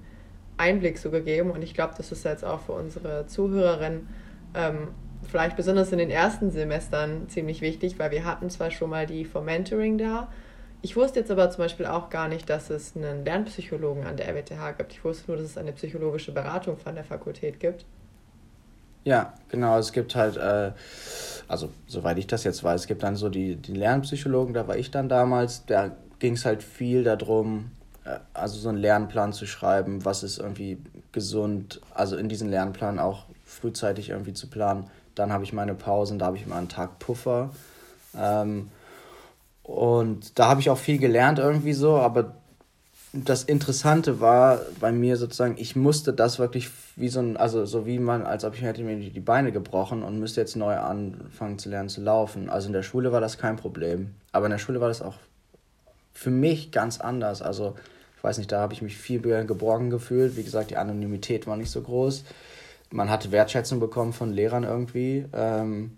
Einblick 0.55 0.97
so 0.97 1.11
gegeben 1.11 1.51
und 1.51 1.61
ich 1.61 1.73
glaube, 1.73 1.93
das 1.97 2.13
ist 2.13 2.23
jetzt 2.23 2.45
auch 2.45 2.61
für 2.61 2.73
unsere 2.73 3.27
Zuhörerinnen 3.27 4.07
ähm, 4.53 4.89
vielleicht 5.27 5.55
besonders 5.55 5.91
in 5.91 5.97
den 5.97 6.09
ersten 6.09 6.51
Semestern 6.51 7.29
ziemlich 7.29 7.61
wichtig, 7.61 7.99
weil 7.99 8.11
wir 8.11 8.25
hatten 8.25 8.49
zwar 8.49 8.71
schon 8.71 8.89
mal 8.89 9.05
die 9.05 9.25
vom 9.25 9.45
Mentoring 9.45 9.97
da, 9.97 10.29
ich 10.81 10.95
wusste 10.95 11.19
jetzt 11.19 11.29
aber 11.29 11.49
zum 11.49 11.65
Beispiel 11.65 11.85
auch 11.85 12.09
gar 12.09 12.29
nicht, 12.29 12.49
dass 12.49 12.69
es 12.69 12.95
einen 12.95 13.25
Lernpsychologen 13.25 14.05
an 14.05 14.15
der 14.15 14.29
RWTH 14.29 14.77
gibt. 14.77 14.93
Ich 14.93 15.03
wusste 15.03 15.31
nur, 15.31 15.37
dass 15.37 15.45
es 15.45 15.57
eine 15.57 15.73
psychologische 15.73 16.31
Beratung 16.31 16.77
von 16.77 16.95
der 16.95 17.03
Fakultät 17.03 17.59
gibt. 17.59 17.85
Ja, 19.03 19.33
genau. 19.49 19.77
Es 19.77 19.91
gibt 19.91 20.15
halt, 20.15 20.37
äh, 20.37 20.71
also 21.47 21.69
soweit 21.87 22.17
ich 22.17 22.27
das 22.27 22.43
jetzt 22.45 22.63
weiß, 22.63 22.81
es 22.81 22.87
gibt 22.87 23.03
dann 23.03 23.15
so 23.17 23.29
die, 23.29 23.55
die 23.55 23.73
Lernpsychologen, 23.73 24.53
da 24.53 24.67
war 24.67 24.77
ich 24.77 24.91
dann 24.91 25.09
damals, 25.09 25.65
da 25.65 25.91
ging 26.19 26.33
es 26.33 26.45
halt 26.45 26.63
viel 26.63 27.03
darum, 27.03 27.71
äh, 28.05 28.19
also 28.33 28.57
so 28.57 28.69
einen 28.69 28.77
Lernplan 28.77 29.33
zu 29.33 29.47
schreiben, 29.47 30.05
was 30.05 30.23
ist 30.23 30.37
irgendwie 30.37 30.77
gesund, 31.11 31.81
also 31.93 32.15
in 32.15 32.29
diesen 32.29 32.49
Lernplan 32.49 32.99
auch 32.99 33.25
frühzeitig 33.61 34.09
irgendwie 34.09 34.33
zu 34.33 34.47
planen. 34.47 34.89
Dann 35.15 35.31
habe 35.33 35.43
ich 35.43 35.53
meine 35.53 35.73
Pausen, 35.73 36.19
da 36.19 36.27
habe 36.27 36.37
ich 36.37 36.47
mal 36.47 36.57
einen 36.57 36.69
Tag 36.69 36.99
Puffer. 36.99 37.49
Ähm, 38.17 38.69
und 39.63 40.39
da 40.39 40.47
habe 40.49 40.61
ich 40.61 40.69
auch 40.69 40.77
viel 40.77 40.97
gelernt 40.97 41.39
irgendwie 41.39 41.73
so, 41.73 41.97
aber 41.97 42.35
das 43.11 43.43
Interessante 43.43 44.19
war 44.19 44.61
bei 44.79 44.91
mir 44.91 45.17
sozusagen, 45.17 45.55
ich 45.57 45.75
musste 45.75 46.13
das 46.13 46.37
wirklich 46.37 46.69
wie 46.95 47.09
so 47.09 47.19
ein, 47.19 47.37
also 47.37 47.65
so 47.65 47.85
wie 47.85 47.97
man, 47.97 48.25
als 48.25 48.43
ob 48.43 48.53
ich 48.53 48.61
hätte 48.61 48.83
mir 48.83 48.97
die 48.97 49.19
Beine 49.19 49.51
gebrochen 49.51 50.03
und 50.03 50.19
müsste 50.19 50.41
jetzt 50.41 50.55
neu 50.55 50.77
anfangen 50.77 51.57
zu 51.57 51.69
lernen 51.69 51.89
zu 51.89 52.01
laufen. 52.01 52.49
Also 52.49 52.67
in 52.67 52.73
der 52.73 52.83
Schule 52.83 53.11
war 53.11 53.21
das 53.21 53.37
kein 53.37 53.55
Problem. 53.55 54.13
Aber 54.31 54.45
in 54.45 54.51
der 54.51 54.59
Schule 54.59 54.79
war 54.79 54.89
das 54.89 55.01
auch 55.01 55.15
für 56.13 56.29
mich 56.29 56.71
ganz 56.71 56.99
anders. 56.99 57.41
Also 57.41 57.75
ich 58.17 58.23
weiß 58.23 58.37
nicht, 58.37 58.51
da 58.51 58.59
habe 58.59 58.73
ich 58.73 58.81
mich 58.81 58.97
viel 58.97 59.21
geborgen 59.21 59.89
gefühlt. 59.89 60.35
Wie 60.35 60.43
gesagt, 60.43 60.69
die 60.69 60.77
Anonymität 60.77 61.47
war 61.47 61.57
nicht 61.57 61.71
so 61.71 61.81
groß. 61.81 62.25
Man 62.91 63.09
hatte 63.09 63.31
Wertschätzung 63.31 63.79
bekommen 63.79 64.13
von 64.13 64.31
Lehrern 64.31 64.63
irgendwie. 64.63 65.25
Ähm, 65.33 65.97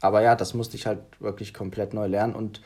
aber 0.00 0.22
ja, 0.22 0.34
das 0.36 0.54
musste 0.54 0.76
ich 0.76 0.86
halt 0.86 1.00
wirklich 1.20 1.54
komplett 1.54 1.94
neu 1.94 2.06
lernen. 2.06 2.34
Und 2.34 2.60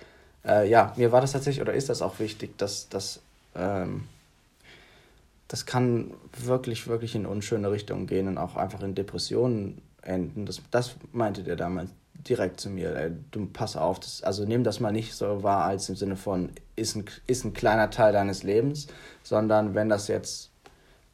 äh, 0.44 0.68
ja, 0.68 0.92
mir 0.96 1.12
war 1.12 1.20
das 1.20 1.32
tatsächlich, 1.32 1.62
oder 1.62 1.74
ist 1.74 1.88
das 1.88 2.02
auch 2.02 2.18
wichtig, 2.18 2.56
dass 2.58 2.88
das, 2.88 3.20
ähm, 3.54 4.08
das 5.46 5.66
kann 5.66 6.12
wirklich, 6.36 6.88
wirklich 6.88 7.14
in 7.14 7.26
unschöne 7.26 7.70
Richtungen 7.70 8.06
gehen 8.06 8.28
und 8.28 8.38
auch 8.38 8.56
einfach 8.56 8.82
in 8.82 8.94
Depressionen 8.94 9.80
enden. 10.02 10.46
Das, 10.46 10.60
das 10.70 10.96
meinte 11.12 11.42
der 11.42 11.56
damals, 11.56 11.90
direkt 12.28 12.60
zu 12.60 12.70
mir, 12.70 12.96
ey, 12.96 13.12
du 13.30 13.46
pass 13.46 13.76
auf, 13.76 14.00
das, 14.00 14.22
also 14.22 14.44
nimm 14.44 14.64
das 14.64 14.80
mal 14.80 14.92
nicht 14.92 15.14
so 15.14 15.42
wahr 15.42 15.64
als 15.64 15.88
im 15.88 15.96
Sinne 15.96 16.16
von, 16.16 16.50
ist 16.74 16.96
ein, 16.96 17.04
ist 17.26 17.44
ein 17.44 17.54
kleiner 17.54 17.90
Teil 17.90 18.12
deines 18.12 18.42
Lebens, 18.42 18.88
sondern 19.22 19.74
wenn 19.74 19.88
das 19.88 20.08
jetzt 20.08 20.50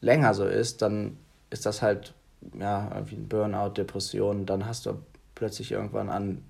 länger 0.01 0.33
so 0.33 0.45
ist, 0.45 0.81
dann 0.81 1.17
ist 1.55 1.65
das 1.65 1.81
halt 1.81 2.13
ja, 2.59 2.91
wie 3.05 3.15
ein 3.15 3.29
Burnout, 3.29 3.69
Depression, 3.69 4.45
dann 4.45 4.65
hast 4.65 4.85
du 4.85 5.01
plötzlich 5.35 5.71
irgendwann 5.71 6.09
an 6.09 6.43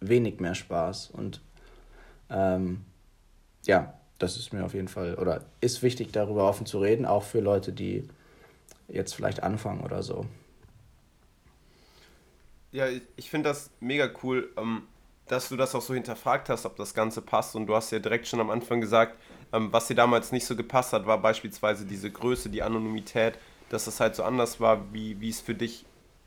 wenig 0.00 0.38
mehr 0.38 0.54
Spaß. 0.54 1.10
Und 1.10 1.40
ähm, 2.28 2.84
ja, 3.64 3.94
das 4.18 4.36
ist 4.36 4.52
mir 4.52 4.64
auf 4.64 4.74
jeden 4.74 4.88
Fall, 4.88 5.14
oder 5.14 5.44
ist 5.62 5.82
wichtig, 5.82 6.12
darüber 6.12 6.46
offen 6.46 6.66
zu 6.66 6.78
reden, 6.78 7.06
auch 7.06 7.22
für 7.22 7.40
Leute, 7.40 7.72
die 7.72 8.06
jetzt 8.86 9.14
vielleicht 9.14 9.42
anfangen 9.42 9.80
oder 9.80 10.02
so. 10.02 10.26
Ja, 12.72 12.86
ich 13.16 13.30
finde 13.30 13.48
das 13.48 13.70
mega 13.80 14.10
cool, 14.22 14.50
ähm, 14.58 14.82
dass 15.26 15.48
du 15.48 15.56
das 15.56 15.74
auch 15.74 15.80
so 15.80 15.94
hinterfragt 15.94 16.50
hast, 16.50 16.66
ob 16.66 16.76
das 16.76 16.92
Ganze 16.92 17.22
passt. 17.22 17.56
Und 17.56 17.66
du 17.66 17.74
hast 17.74 17.90
ja 17.92 17.98
direkt 17.98 18.26
schon 18.28 18.40
am 18.40 18.50
Anfang 18.50 18.82
gesagt, 18.82 19.16
ähm, 19.54 19.72
was 19.72 19.88
dir 19.88 19.94
damals 19.94 20.32
nicht 20.32 20.44
so 20.44 20.54
gepasst 20.54 20.92
hat, 20.92 21.06
war 21.06 21.18
beispielsweise 21.18 21.86
diese 21.86 22.10
Größe, 22.10 22.50
die 22.50 22.62
Anonymität, 22.62 23.38
dass 23.70 23.86
es 23.86 24.00
halt 24.00 24.14
so 24.14 24.22
anders 24.22 24.60
war, 24.60 24.92
wie, 24.92 25.18
wie 25.20 25.30
es 25.30 25.40
für 25.40 25.54
dich 25.54 25.86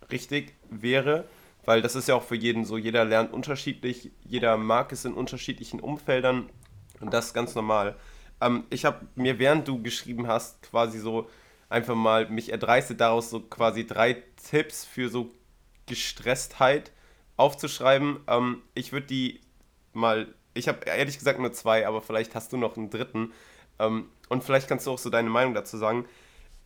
richtig 0.10 0.56
wäre. 0.72 1.26
Weil 1.66 1.82
das 1.82 1.96
ist 1.96 2.10
ja 2.10 2.16
auch 2.16 2.24
für 2.24 2.36
jeden 2.36 2.66
so, 2.66 2.78
jeder 2.78 3.06
lernt 3.06 3.32
unterschiedlich, 3.32 4.12
jeder 4.26 4.58
mag 4.58 4.92
es 4.92 5.06
in 5.06 5.14
unterschiedlichen 5.14 5.80
Umfeldern 5.80 6.50
und 7.00 7.14
das 7.14 7.28
ist 7.28 7.34
ganz 7.34 7.56
normal. 7.56 7.96
Ähm, 8.42 8.66
ich 8.70 8.86
habe 8.86 9.06
mir, 9.16 9.40
während 9.40 9.68
du 9.68 9.82
geschrieben 9.82 10.28
hast, 10.28 10.62
quasi 10.64 11.00
so 11.00 11.30
einfach 11.70 11.96
mal 11.96 12.30
mich 12.30 12.52
erdreistet, 12.52 13.00
daraus 13.02 13.30
so 13.30 13.40
quasi 13.40 13.88
drei 13.88 14.24
Tipps 14.50 14.86
für 14.86 15.10
so 15.10 15.32
Gestresstheit 15.86 16.92
aufzuschreiben. 17.38 18.20
Ähm, 18.28 18.62
ich 18.74 18.92
würde 18.92 19.08
die 19.08 19.42
mal, 19.94 20.34
ich 20.54 20.68
habe 20.68 20.86
ehrlich 20.86 21.18
gesagt 21.18 21.40
nur 21.40 21.54
zwei, 21.54 21.88
aber 21.88 22.02
vielleicht 22.02 22.36
hast 22.36 22.52
du 22.54 22.58
noch 22.58 22.78
einen 22.78 22.90
dritten. 22.90 23.32
Ähm, 23.80 24.10
und 24.30 24.44
vielleicht 24.44 24.68
kannst 24.68 24.88
du 24.88 24.92
auch 24.92 24.98
so 24.98 25.10
deine 25.10 25.30
Meinung 25.30 25.54
dazu 25.54 25.78
sagen. 25.78 26.06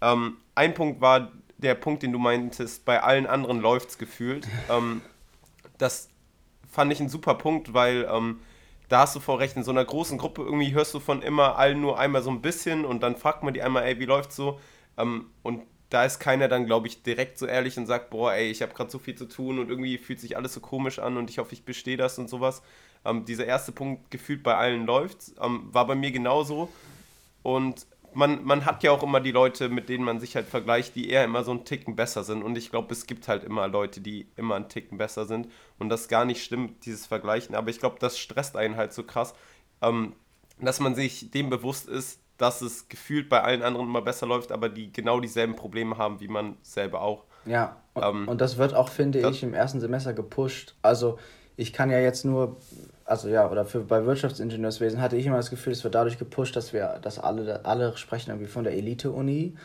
Ähm, 0.02 0.38
ein 0.56 0.74
Punkt 0.74 1.02
war 1.02 1.32
der 1.58 1.76
Punkt, 1.76 2.04
den 2.04 2.12
du 2.12 2.20
meintest, 2.20 2.86
bei 2.86 3.02
allen 3.02 3.26
anderen 3.26 3.60
läuft 3.60 3.90
es 3.90 3.98
gefühlt. 3.98 4.48
Ähm, 4.70 5.02
das 5.78 6.10
fand 6.70 6.92
ich 6.92 7.00
ein 7.00 7.10
super 7.10 7.36
Punkt, 7.36 7.74
weil 7.74 8.08
ähm, 8.12 8.40
da 8.90 9.00
hast 9.02 9.16
du 9.16 9.20
vor 9.20 9.40
Recht, 9.40 9.56
in 9.56 9.64
so 9.64 9.72
einer 9.72 9.86
großen 9.86 10.18
Gruppe 10.18 10.42
irgendwie 10.44 10.74
hörst 10.74 10.94
du 10.94 11.00
von 11.00 11.22
immer 11.22 11.58
allen 11.58 11.82
nur 11.82 12.00
einmal 12.00 12.22
so 12.22 12.30
ein 12.30 12.42
bisschen 12.42 12.86
und 12.86 13.04
dann 13.04 13.16
fragt 13.16 13.44
man 13.44 13.54
die 13.54 13.62
einmal, 13.62 13.84
ey, 13.84 14.00
wie 14.00 14.06
läuft's 14.06 14.36
so? 14.36 14.60
Ähm, 14.98 15.28
und 15.44 15.64
da 15.90 16.04
ist 16.04 16.20
keiner 16.20 16.48
dann, 16.48 16.66
glaube 16.66 16.88
ich, 16.88 17.04
direkt 17.04 17.38
so 17.38 17.46
ehrlich 17.46 17.78
und 17.78 17.86
sagt, 17.86 18.10
boah, 18.10 18.34
ey, 18.34 18.50
ich 18.50 18.62
habe 18.62 18.74
gerade 18.74 18.90
so 18.90 19.00
viel 19.00 19.16
zu 19.16 19.26
tun 19.26 19.60
und 19.60 19.70
irgendwie 19.70 19.98
fühlt 19.98 20.20
sich 20.20 20.36
alles 20.36 20.54
so 20.54 20.60
komisch 20.60 21.00
an 21.00 21.18
und 21.18 21.30
ich 21.30 21.38
hoffe, 21.38 21.54
ich 21.54 21.64
bestehe 21.64 21.98
das 21.98 22.20
und 22.20 22.30
sowas. 22.30 22.62
Ähm, 23.06 23.26
dieser 23.26 23.46
erste 23.46 23.72
Punkt, 23.72 24.12
gefühlt 24.12 24.44
bei 24.44 24.56
allen 24.56 24.86
läuft, 24.86 25.32
ähm, 25.42 25.70
war 25.72 25.88
bei 25.88 25.96
mir 25.96 26.12
genauso. 26.12 26.70
Und 27.44 27.88
man, 28.18 28.44
man 28.44 28.66
hat 28.66 28.82
ja 28.82 28.92
auch 28.92 29.04
immer 29.04 29.20
die 29.20 29.32
Leute, 29.32 29.70
mit 29.70 29.90
denen 29.90 30.04
man 30.04 30.20
sich 30.20 30.36
halt 30.36 30.48
vergleicht, 30.48 30.96
die 30.96 31.12
eher 31.12 31.24
immer 31.24 31.44
so 31.44 31.52
einen 31.52 31.66
Ticken 31.66 31.96
besser 31.96 32.24
sind. 32.24 32.42
Und 32.42 32.58
ich 32.58 32.72
glaube, 32.72 32.92
es 32.92 33.06
gibt 33.06 33.28
halt 33.28 33.44
immer 33.44 33.68
Leute, 33.68 34.02
die 34.02 34.28
immer 34.36 34.56
einen 34.56 34.70
Ticken 34.70 34.98
besser 34.98 35.26
sind. 35.28 35.48
Und 35.78 35.90
das 35.90 36.08
gar 36.08 36.26
nicht 36.26 36.44
stimmt, 36.44 36.84
dieses 36.86 37.06
Vergleichen. 37.06 37.54
Aber 37.54 37.70
ich 37.70 37.80
glaube, 37.80 37.98
das 38.00 38.18
stresst 38.18 38.58
einen 38.58 38.76
halt 38.76 38.92
so 38.92 39.04
krass, 39.04 39.36
ähm, 39.84 40.14
dass 40.60 40.80
man 40.80 40.96
sich 40.96 41.30
dem 41.30 41.52
bewusst 41.52 41.88
ist, 41.88 42.20
dass 42.40 42.62
es 42.62 42.90
gefühlt 42.90 43.30
bei 43.30 43.44
allen 43.44 43.62
anderen 43.62 43.86
immer 43.86 44.02
besser 44.02 44.26
läuft, 44.26 44.52
aber 44.52 44.70
die 44.70 44.92
genau 44.92 45.20
dieselben 45.20 45.56
Probleme 45.56 45.98
haben 45.98 46.20
wie 46.20 46.28
man 46.28 46.58
selber 46.64 47.02
auch. 47.02 47.26
Ja, 47.46 47.78
und, 47.94 48.04
ähm, 48.04 48.28
und 48.28 48.42
das 48.42 48.58
wird 48.58 48.74
auch, 48.74 48.90
finde 48.90 49.30
ich, 49.30 49.44
im 49.44 49.54
ersten 49.54 49.80
Semester 49.80 50.14
gepusht. 50.14 50.76
Also 50.82 51.20
ich 51.58 51.74
kann 51.74 51.90
ja 51.90 52.00
jetzt 52.00 52.24
nur, 52.24 52.58
also 53.04 53.28
ja, 53.28 53.50
oder 53.50 53.66
für, 53.66 53.82
bei 53.82 54.06
Wirtschaftsingenieurswesen 54.06 55.02
hatte 55.02 55.18
ich 55.18 55.26
immer 55.26 55.38
das 55.38 55.50
Gefühl, 55.50 55.74
es 55.74 55.84
wird 55.84 55.96
dadurch 55.96 56.20
gepusht, 56.20 56.56
dass 56.56 56.72
wir, 56.72 57.00
dass 57.02 57.20
alle, 57.20 57.66
alle 57.66 57.98
sprechen 57.98 58.30
irgendwie 58.30 58.48
von 58.48 58.64
der 58.64 58.74
Elite-Uni 58.74 59.56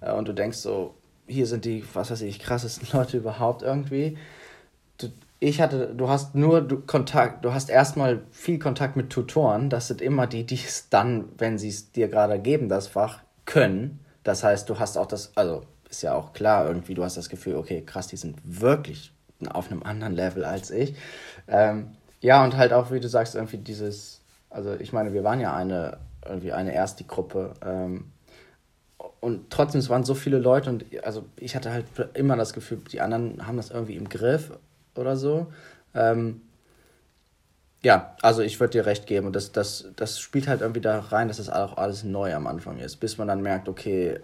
äh, 0.00 0.12
und 0.12 0.26
du 0.26 0.32
denkst 0.32 0.58
so, 0.58 0.94
hier 1.28 1.46
sind 1.46 1.64
die, 1.66 1.84
was 1.92 2.10
weiß 2.10 2.22
ich, 2.22 2.38
krassesten 2.38 2.88
Leute 2.92 3.18
überhaupt 3.18 3.62
irgendwie. 3.62 4.16
Du, 4.96 5.08
ich 5.38 5.60
hatte, 5.60 5.94
du 5.94 6.08
hast 6.08 6.34
nur 6.34 6.62
du, 6.62 6.80
Kontakt, 6.80 7.44
du 7.44 7.52
hast 7.52 7.68
erstmal 7.68 8.22
viel 8.30 8.58
Kontakt 8.58 8.96
mit 8.96 9.10
Tutoren. 9.10 9.68
Das 9.68 9.88
sind 9.88 10.00
immer 10.00 10.26
die, 10.26 10.44
die 10.44 10.54
es 10.54 10.88
dann, 10.88 11.26
wenn 11.36 11.58
sie 11.58 11.68
es 11.68 11.92
dir 11.92 12.08
gerade 12.08 12.38
geben, 12.38 12.70
das 12.70 12.86
Fach, 12.88 13.20
können. 13.44 14.00
Das 14.24 14.42
heißt, 14.42 14.68
du 14.68 14.78
hast 14.78 14.96
auch 14.96 15.06
das, 15.06 15.32
also 15.36 15.62
ist 15.88 16.02
ja 16.02 16.14
auch 16.14 16.32
klar 16.32 16.66
irgendwie, 16.66 16.94
du 16.94 17.04
hast 17.04 17.16
das 17.16 17.28
Gefühl, 17.28 17.56
okay, 17.56 17.82
krass, 17.82 18.08
die 18.08 18.16
sind 18.16 18.38
wirklich 18.42 19.12
auf 19.48 19.70
einem 19.70 19.82
anderen 19.82 20.14
Level 20.14 20.44
als 20.44 20.70
ich. 20.70 20.94
Ähm, 21.48 21.90
ja, 22.20 22.42
und 22.44 22.56
halt 22.56 22.72
auch, 22.72 22.90
wie 22.90 23.00
du 23.00 23.08
sagst, 23.08 23.34
irgendwie 23.34 23.58
dieses, 23.58 24.22
also 24.50 24.74
ich 24.74 24.92
meine, 24.92 25.12
wir 25.12 25.24
waren 25.24 25.40
ja 25.40 25.54
eine, 25.54 25.98
irgendwie 26.24 26.52
eine 26.52 26.74
erste 26.74 27.04
Gruppe. 27.04 27.54
Ähm, 27.64 28.06
und 29.20 29.50
trotzdem, 29.50 29.80
es 29.80 29.90
waren 29.90 30.04
so 30.04 30.14
viele 30.14 30.38
Leute 30.38 30.70
und 30.70 30.84
also 31.02 31.24
ich 31.36 31.56
hatte 31.56 31.72
halt 31.72 31.86
immer 32.14 32.36
das 32.36 32.52
Gefühl, 32.52 32.78
die 32.90 33.00
anderen 33.00 33.46
haben 33.46 33.56
das 33.56 33.70
irgendwie 33.70 33.96
im 33.96 34.08
Griff 34.08 34.52
oder 34.94 35.16
so. 35.16 35.48
Ähm, 35.94 36.42
ja, 37.82 38.16
also 38.22 38.42
ich 38.42 38.58
würde 38.58 38.72
dir 38.72 38.86
recht 38.86 39.06
geben. 39.06 39.26
Und 39.26 39.36
das, 39.36 39.52
das, 39.52 39.86
das 39.96 40.18
spielt 40.18 40.48
halt 40.48 40.60
irgendwie 40.60 40.80
da 40.80 40.98
rein, 40.98 41.28
dass 41.28 41.36
das 41.36 41.50
auch 41.50 41.76
alles 41.76 42.04
neu 42.04 42.34
am 42.34 42.46
Anfang 42.46 42.78
ist, 42.78 42.96
bis 42.96 43.18
man 43.18 43.28
dann 43.28 43.42
merkt, 43.42 43.68
okay, 43.68 44.20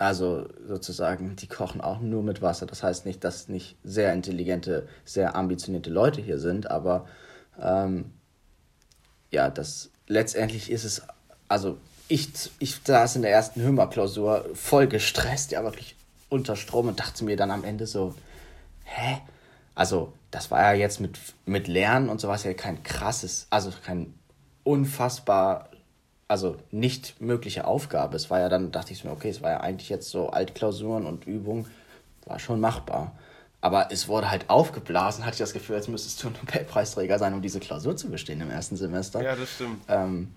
also 0.00 0.48
sozusagen, 0.66 1.36
die 1.36 1.46
kochen 1.46 1.82
auch 1.82 2.00
nur 2.00 2.22
mit 2.22 2.40
Wasser. 2.40 2.64
Das 2.64 2.82
heißt 2.82 3.04
nicht, 3.04 3.22
dass 3.22 3.48
nicht 3.48 3.76
sehr 3.84 4.14
intelligente, 4.14 4.88
sehr 5.04 5.36
ambitionierte 5.36 5.90
Leute 5.90 6.22
hier 6.22 6.38
sind, 6.38 6.70
aber 6.70 7.06
ähm, 7.60 8.10
ja, 9.30 9.50
das 9.50 9.90
letztendlich 10.06 10.70
ist 10.70 10.84
es, 10.84 11.02
also 11.48 11.76
ich, 12.08 12.30
ich 12.58 12.76
saß 12.82 13.16
in 13.16 13.22
der 13.22 13.30
ersten 13.30 13.60
Hümmer-Klausur 13.60 14.46
voll 14.54 14.88
gestresst, 14.88 15.52
ja 15.52 15.62
wirklich 15.64 15.96
unter 16.30 16.56
Strom 16.56 16.88
und 16.88 16.98
dachte 16.98 17.22
mir 17.22 17.36
dann 17.36 17.50
am 17.50 17.62
Ende 17.62 17.86
so, 17.86 18.14
hä? 18.84 19.18
Also, 19.74 20.14
das 20.30 20.50
war 20.50 20.62
ja 20.62 20.72
jetzt 20.72 21.00
mit, 21.00 21.18
mit 21.44 21.68
Lernen 21.68 22.08
und 22.08 22.22
sowas 22.22 22.44
ja 22.44 22.54
kein 22.54 22.82
krasses, 22.82 23.46
also 23.50 23.70
kein 23.84 24.14
unfassbar, 24.64 25.68
also 26.30 26.56
nicht 26.70 27.20
mögliche 27.20 27.64
Aufgabe. 27.64 28.14
Es 28.14 28.30
war 28.30 28.38
ja 28.38 28.48
dann, 28.48 28.70
dachte 28.70 28.92
ich 28.92 29.02
mir, 29.02 29.10
okay, 29.10 29.30
es 29.30 29.42
war 29.42 29.50
ja 29.50 29.60
eigentlich 29.60 29.88
jetzt 29.88 30.10
so 30.10 30.30
Altklausuren 30.30 31.04
und 31.04 31.26
Übungen, 31.26 31.66
war 32.24 32.38
schon 32.38 32.60
machbar. 32.60 33.18
Aber 33.60 33.90
es 33.90 34.06
wurde 34.06 34.30
halt 34.30 34.48
aufgeblasen, 34.48 35.26
hatte 35.26 35.34
ich 35.34 35.40
das 35.40 35.52
Gefühl, 35.52 35.74
als 35.74 35.88
müsstest 35.88 36.22
du 36.22 36.28
ein 36.28 36.34
Nobelpreisträger 36.34 37.18
sein, 37.18 37.34
um 37.34 37.42
diese 37.42 37.58
Klausur 37.58 37.96
zu 37.96 38.08
bestehen 38.10 38.40
im 38.40 38.48
ersten 38.48 38.76
Semester. 38.76 39.20
Ja, 39.20 39.34
das 39.34 39.50
stimmt. 39.50 39.82
Ähm, 39.88 40.32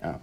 ja. 0.00 0.18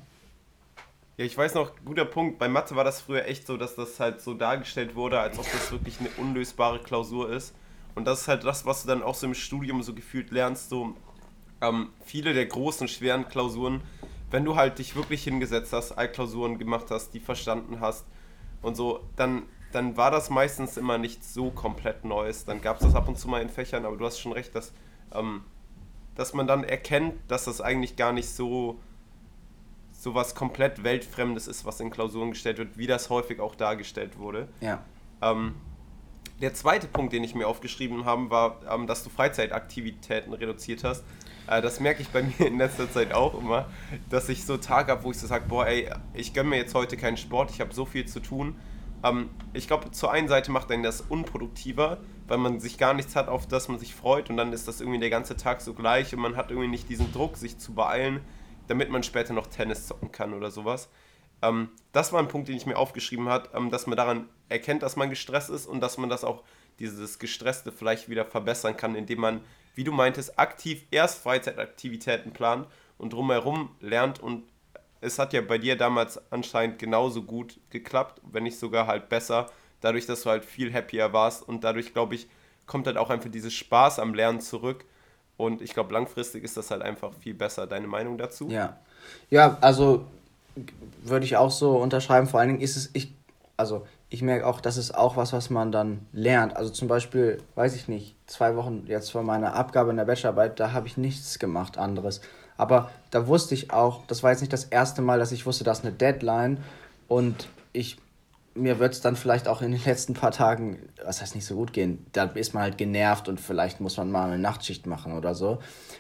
Ja, 1.18 1.26
ich 1.26 1.38
weiß 1.38 1.54
noch, 1.54 1.72
guter 1.86 2.06
Punkt. 2.06 2.40
Bei 2.40 2.48
Mathe 2.48 2.76
war 2.76 2.84
das 2.84 3.00
früher 3.02 3.26
echt 3.26 3.46
so, 3.46 3.58
dass 3.58 3.76
das 3.76 4.00
halt 4.00 4.22
so 4.22 4.34
dargestellt 4.34 4.96
wurde, 4.96 5.20
als 5.20 5.38
ob 5.38 5.46
das 5.52 5.72
wirklich 5.72 6.00
eine 6.00 6.10
unlösbare 6.18 6.80
Klausur 6.80 7.32
ist. 7.32 7.54
Und 7.94 8.06
das 8.06 8.22
ist 8.22 8.28
halt 8.28 8.44
das, 8.44 8.66
was 8.66 8.82
du 8.82 8.88
dann 8.88 9.04
auch 9.04 9.14
so 9.14 9.28
im 9.28 9.36
Studium 9.36 9.84
so 9.84 9.94
gefühlt 9.94 10.32
lernst. 10.32 10.70
So 10.70 10.96
ähm, 11.62 11.90
viele 12.04 12.34
der 12.34 12.48
großen, 12.48 12.88
schweren 12.88 13.28
Klausuren, 13.30 13.82
wenn 14.32 14.46
du 14.46 14.56
halt 14.56 14.80
dich 14.80 14.96
wirklich 14.96 15.24
hingesetzt 15.24 15.74
hast, 15.74 15.92
Altklausuren 15.92 16.58
gemacht 16.58 16.88
hast, 16.90 17.14
die 17.14 17.20
verstanden 17.20 17.80
hast 17.80 18.06
und 18.62 18.76
so, 18.76 19.02
dann, 19.16 19.44
dann 19.72 19.98
war 19.98 20.10
das 20.10 20.30
meistens 20.30 20.78
immer 20.78 20.98
nicht 20.98 21.24
so 21.24 21.52
komplett 21.52 22.06
Neues. 22.06 22.46
Dann 22.46 22.62
gab 22.62 22.78
es 22.78 22.84
das 22.84 22.96
ab 22.96 23.08
und 23.08 23.18
zu 23.18 23.28
mal 23.28 23.42
in 23.42 23.50
Fächern, 23.50 23.86
aber 23.86 23.98
du 23.98 24.06
hast 24.06 24.20
schon 24.20 24.32
recht, 24.32 24.56
dass, 24.56 24.74
ähm, 25.14 25.44
dass 26.16 26.34
man 26.34 26.48
dann 26.48 26.64
erkennt, 26.64 27.16
dass 27.28 27.46
das 27.46 27.62
eigentlich 27.62 27.96
gar 27.96 28.14
nicht 28.14 28.30
so 28.30 28.80
so 30.02 30.16
was 30.16 30.34
komplett 30.34 30.84
Weltfremdes 30.84 31.48
ist, 31.48 31.64
was 31.64 31.80
in 31.80 31.92
Klausuren 31.92 32.32
gestellt 32.32 32.58
wird, 32.58 32.76
wie 32.76 32.88
das 32.88 33.12
häufig 33.12 33.40
auch 33.40 33.54
dargestellt 33.54 34.18
wurde. 34.18 34.48
Ja. 34.60 34.84
Ähm, 35.22 35.54
der 36.42 36.56
zweite 36.56 36.88
Punkt, 36.88 37.14
den 37.14 37.24
ich 37.24 37.36
mir 37.36 37.48
aufgeschrieben 37.48 38.04
habe, 38.06 38.32
war, 38.32 38.62
ähm, 38.68 38.88
dass 38.88 39.04
du 39.04 39.12
Freizeitaktivitäten 39.12 40.34
reduziert 40.34 40.84
hast. 40.84 41.04
Äh, 41.48 41.62
das 41.62 41.80
merke 41.80 42.02
ich 42.02 42.10
bei 42.10 42.24
mir 42.40 42.48
in 42.48 42.58
letzter 42.58 42.92
Zeit 42.92 43.14
auch 43.14 43.40
immer, 43.40 43.68
dass 44.10 44.30
ich 44.30 44.46
so 44.46 44.58
Tage 44.58 44.92
habe, 44.92 45.04
wo 45.04 45.12
ich 45.12 45.18
so 45.18 45.28
sage, 45.28 45.46
boah, 45.48 45.68
ey, 45.68 45.90
ich 46.14 46.34
gönne 46.34 46.50
mir 46.50 46.58
jetzt 46.58 46.76
heute 46.76 46.98
keinen 46.98 47.18
Sport, 47.18 47.52
ich 47.52 47.62
habe 47.62 47.74
so 47.74 47.86
viel 47.86 48.06
zu 48.06 48.20
tun. 48.20 48.56
Ähm, 49.04 49.30
ich 49.54 49.68
glaube, 49.68 49.92
zur 49.92 50.12
einen 50.12 50.28
Seite 50.28 50.52
macht 50.52 50.72
einen 50.72 50.84
das 50.84 51.02
unproduktiver, 51.02 51.98
weil 52.28 52.38
man 52.38 52.60
sich 52.60 52.78
gar 52.78 52.94
nichts 52.94 53.16
hat, 53.16 53.28
auf 53.28 53.48
das 53.48 53.68
man 53.68 53.80
sich 53.80 53.96
freut 53.96 54.30
und 54.30 54.38
dann 54.38 54.54
ist 54.54 54.68
das 54.68 54.82
irgendwie 54.82 55.00
der 55.00 55.10
ganze 55.10 55.38
Tag 55.38 55.62
so 55.62 55.74
gleich 55.74 56.14
und 56.14 56.22
man 56.22 56.36
hat 56.36 56.52
irgendwie 56.52 56.70
nicht 56.70 56.90
diesen 56.90 57.12
Druck, 57.12 57.38
sich 57.38 57.58
zu 57.58 57.74
beeilen, 57.74 58.22
damit 58.68 58.90
man 58.90 59.04
später 59.04 59.34
noch 59.34 59.48
Tennis 59.48 59.88
zocken 59.88 60.12
kann 60.12 60.34
oder 60.34 60.52
sowas. 60.52 60.90
Ähm, 61.42 61.70
das 61.92 62.14
war 62.14 62.20
ein 62.20 62.28
Punkt, 62.28 62.48
den 62.48 62.56
ich 62.56 62.66
mir 62.66 62.78
aufgeschrieben 62.78 63.28
habe, 63.28 63.50
ähm, 63.56 63.70
dass 63.70 63.88
man 63.88 63.98
daran 63.98 64.30
erkennt, 64.50 64.84
dass 64.84 64.96
man 64.96 65.10
gestresst 65.10 65.50
ist 65.50 65.66
und 65.66 65.82
dass 65.82 65.98
man 65.98 66.10
das 66.10 66.24
auch, 66.24 66.44
dieses 66.80 67.20
Gestresste 67.20 67.72
vielleicht 67.72 68.10
wieder 68.10 68.26
verbessern 68.26 68.76
kann, 68.76 68.96
indem 68.96 69.20
man, 69.20 69.42
wie 69.76 69.84
du 69.84 69.92
meintest, 69.92 70.38
aktiv 70.38 70.86
erst 70.92 71.22
Freizeitaktivitäten 71.22 72.32
plant 72.32 72.68
und 72.98 73.14
drumherum 73.14 73.76
lernt 73.80 74.20
und 74.20 74.44
es 75.02 75.18
hat 75.18 75.34
ja 75.34 75.42
bei 75.42 75.58
dir 75.58 75.76
damals 75.76 76.22
anscheinend 76.32 76.78
genauso 76.78 77.24
gut 77.24 77.60
geklappt, 77.72 78.22
wenn 78.32 78.44
nicht 78.44 78.60
sogar 78.60 78.86
halt 78.88 79.10
besser, 79.10 79.48
dadurch, 79.82 80.06
dass 80.06 80.22
du 80.22 80.30
halt 80.30 80.46
viel 80.46 80.72
happier 80.74 81.12
warst 81.12 81.48
und 81.48 81.64
dadurch, 81.64 81.94
glaube 81.94 82.16
ich, 82.16 82.28
kommt 82.68 82.88
halt 82.88 82.98
auch 82.98 83.10
einfach 83.10 83.30
dieses 83.30 83.54
Spaß 83.54 84.00
am 84.00 84.14
Lernen 84.14 84.40
zurück. 84.40 84.86
Und 85.38 85.62
ich 85.62 85.74
glaube, 85.74 85.94
langfristig 85.94 86.44
ist 86.44 86.56
das 86.56 86.70
halt 86.70 86.84
einfach 86.84 87.14
viel 87.16 87.34
besser. 87.34 87.66
Deine 87.66 87.88
Meinung 87.88 88.18
dazu? 88.18 88.48
Ja. 88.50 88.78
Ja, 89.32 89.58
also 89.60 90.06
würde 91.04 91.26
ich 91.26 91.36
auch 91.36 91.50
so 91.50 91.78
unterschreiben. 91.78 92.28
Vor 92.28 92.40
allen 92.40 92.50
Dingen 92.50 92.62
ist 92.62 92.78
es, 92.78 92.92
ich, 92.94 93.12
also 93.58 93.88
ich 94.14 94.22
merke 94.22 94.46
auch, 94.46 94.60
das 94.60 94.76
ist 94.76 94.94
auch 94.94 95.16
was, 95.16 95.32
was 95.32 95.50
man 95.50 95.72
dann 95.72 96.06
lernt. 96.12 96.58
Also 96.58 96.70
zum 96.70 96.90
Beispiel, 96.90 97.42
weiß 97.56 97.76
ich 97.76 97.88
nicht, 97.88 98.18
zwei 98.28 98.58
Wochen 98.58 98.84
jetzt 98.86 99.10
vor 99.10 99.24
meiner 99.24 99.56
Abgabe 99.56 99.90
in 99.90 99.96
der 99.96 100.04
Bachelorarbeit, 100.04 100.60
da 100.60 100.74
habe 100.74 100.86
ich 100.88 100.98
nichts 100.98 101.40
gemacht 101.40 101.78
anderes. 101.78 102.20
Aber 102.58 102.92
da 103.10 103.26
wusste 103.28 103.56
ich 103.56 103.72
auch, 103.72 104.06
das 104.08 104.22
war 104.22 104.32
jetzt 104.32 104.42
nicht 104.42 104.52
das 104.52 104.66
erste 104.66 105.02
Mal, 105.02 105.18
dass 105.18 105.32
ich 105.32 105.46
wusste, 105.46 105.64
das 105.64 105.80
ist 105.80 105.86
eine 105.86 105.94
Deadline 105.94 106.58
und 107.08 107.48
ich 107.72 107.98
mir 108.54 108.80
wird 108.80 108.92
es 108.92 109.00
dann 109.00 109.16
vielleicht 109.16 109.48
auch 109.48 109.62
in 109.62 109.72
den 109.72 109.82
letzten 109.86 110.14
paar 110.14 110.32
Tagen, 110.32 110.90
was 111.06 111.22
heißt 111.22 111.36
nicht 111.36 111.46
so 111.46 111.56
gut 111.56 111.72
gehen, 111.72 112.06
da 112.12 112.26
ist 112.26 112.54
man 112.54 112.64
halt 112.64 112.78
genervt 112.78 113.30
und 113.30 113.40
vielleicht 113.40 113.80
muss 113.80 113.96
man 113.96 114.12
mal 114.12 114.28
eine 114.28 114.40
Nachtschicht 114.40 114.88
machen 114.88 115.14
oder 115.14 115.36
so. 115.36 115.60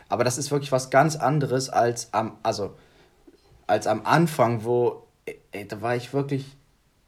Aber 0.09 0.25
das 0.25 0.37
ist 0.37 0.51
wirklich 0.51 0.73
was 0.73 0.89
ganz 0.89 1.15
anderes 1.15 1.69
als 1.69 2.13
am, 2.13 2.37
also 2.43 2.75
als 3.67 3.87
am 3.87 4.05
Anfang, 4.05 4.65
wo, 4.65 5.07
ey, 5.53 5.65
da 5.65 5.81
war 5.81 5.95
ich 5.95 6.13
wirklich, 6.13 6.57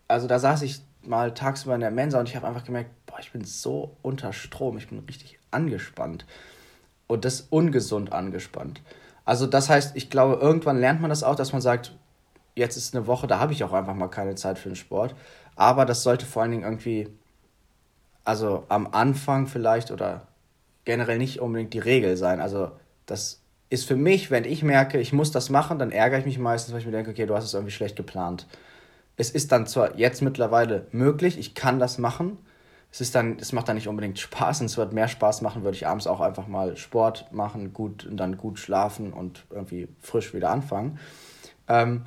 also 0.08 0.28
da 0.28 0.40
saß 0.40 0.62
ich 0.62 0.82
mal 1.06 1.34
tagsüber 1.34 1.76
in 1.76 1.82
der 1.82 1.92
Mensa 1.92 2.20
und 2.20 2.30
ich 2.30 2.36
habe 2.36 2.48
einfach 2.48 2.64
gemerkt, 2.64 2.92
boah, 3.06 3.20
ich 3.20 3.32
bin 3.32 3.44
so 3.44 3.98
unter 4.02 4.34
Strom, 4.34 4.78
ich 4.78 4.88
bin 4.88 5.00
richtig 5.00 5.40
angespannt. 5.52 6.26
Und 7.08 7.26
das 7.26 7.42
ungesund 7.42 8.14
angespannt. 8.14 8.82
Also 9.26 9.46
das 9.46 9.70
heißt, 9.70 9.96
ich 9.96 10.10
glaube, 10.10 10.42
irgendwann 10.42 10.80
lernt 10.80 11.02
man 11.02 11.10
das 11.10 11.24
auch, 11.24 11.36
dass 11.36 11.54
man 11.54 11.62
sagt, 11.62 11.96
jetzt 12.56 12.78
ist 12.78 12.96
eine 12.96 13.08
Woche, 13.08 13.28
da 13.28 13.40
habe 13.40 13.54
ich 13.54 13.64
auch 13.64 13.74
einfach 13.74 13.94
mal 13.94 14.08
keine 14.08 14.36
Zeit 14.36 14.60
für 14.60 14.70
den 14.70 14.76
Sport. 14.76 15.16
Aber 15.56 15.86
das 15.86 16.04
sollte 16.04 16.26
vor 16.26 16.42
allen 16.42 16.52
Dingen 16.52 16.64
irgendwie, 16.64 17.10
also 18.24 18.66
am 18.70 18.88
Anfang 18.88 19.48
vielleicht 19.48 19.92
oder 19.92 20.28
generell 20.86 21.18
nicht 21.18 21.40
unbedingt 21.40 21.74
die 21.74 21.80
Regel 21.80 22.18
sein. 22.18 22.40
Also 22.40 22.72
das 23.06 23.42
ist 23.70 23.88
für 23.88 23.96
mich, 23.96 24.32
wenn 24.32 24.46
ich 24.46 24.64
merke, 24.64 25.00
ich 25.00 25.14
muss 25.14 25.32
das 25.32 25.50
machen, 25.50 25.80
dann 25.80 25.92
ärgere 25.92 26.20
ich 26.20 26.26
mich 26.26 26.40
meistens, 26.40 26.74
weil 26.74 26.80
ich 26.82 26.86
mir 26.86 26.92
denke, 26.92 27.12
okay, 27.12 27.26
du 27.26 27.36
hast 27.36 27.46
es 27.46 27.54
irgendwie 27.54 27.72
schlecht 27.72 27.96
geplant. 27.96 28.48
Es 29.16 29.30
ist 29.30 29.52
dann 29.52 29.68
zwar 29.68 29.98
jetzt 29.98 30.22
mittlerweile 30.22 30.88
möglich, 30.92 31.38
ich 31.38 31.54
kann 31.54 31.80
das 31.80 31.98
machen. 31.98 32.38
Es 32.92 33.02
ist 33.02 33.16
dann, 33.16 33.38
es 33.40 33.54
macht 33.54 33.68
dann 33.68 33.76
nicht 33.76 33.88
unbedingt 33.88 34.20
Spaß 34.20 34.62
und 34.62 34.68
es 34.68 34.78
wird 34.78 34.94
mehr 34.94 35.08
Spaß 35.08 35.42
machen, 35.42 35.64
würde 35.64 35.76
ich 35.76 35.88
abends 35.88 36.06
auch 36.06 36.22
einfach 36.22 36.48
mal 36.48 36.78
Sport 36.78 37.32
machen, 37.32 37.74
gut 37.74 38.06
und 38.06 38.18
dann 38.18 38.38
gut 38.38 38.60
schlafen 38.60 39.14
und 39.14 39.46
irgendwie 39.50 39.88
frisch 40.00 40.34
wieder 40.34 40.52
anfangen. 40.52 41.00
Ähm, 41.68 42.04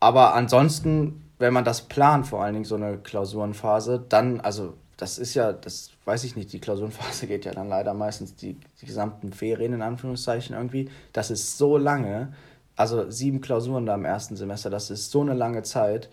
aber 0.00 0.34
ansonsten, 0.34 1.30
wenn 1.38 1.52
man 1.52 1.64
das 1.64 1.82
plant, 1.82 2.26
vor 2.26 2.42
allen 2.42 2.54
Dingen 2.54 2.64
so 2.64 2.74
eine 2.74 2.98
Klausurenphase, 2.98 4.04
dann, 4.08 4.40
also 4.40 4.74
das 4.96 5.18
ist 5.18 5.34
ja, 5.34 5.52
das 5.52 5.90
weiß 6.04 6.24
ich 6.24 6.36
nicht, 6.36 6.52
die 6.52 6.60
Klausurenphase 6.60 7.26
geht 7.28 7.44
ja 7.44 7.52
dann 7.52 7.68
leider 7.68 7.94
meistens 7.94 8.34
die, 8.34 8.56
die 8.80 8.86
gesamten 8.86 9.32
Ferien 9.32 9.72
in 9.72 9.82
Anführungszeichen 9.82 10.56
irgendwie. 10.56 10.90
Das 11.12 11.30
ist 11.30 11.58
so 11.58 11.76
lange, 11.76 12.32
also 12.76 13.10
sieben 13.10 13.40
Klausuren 13.40 13.86
da 13.86 13.94
im 13.94 14.04
ersten 14.04 14.36
Semester, 14.36 14.70
das 14.70 14.90
ist 14.90 15.10
so 15.10 15.20
eine 15.20 15.34
lange 15.34 15.62
Zeit. 15.62 16.08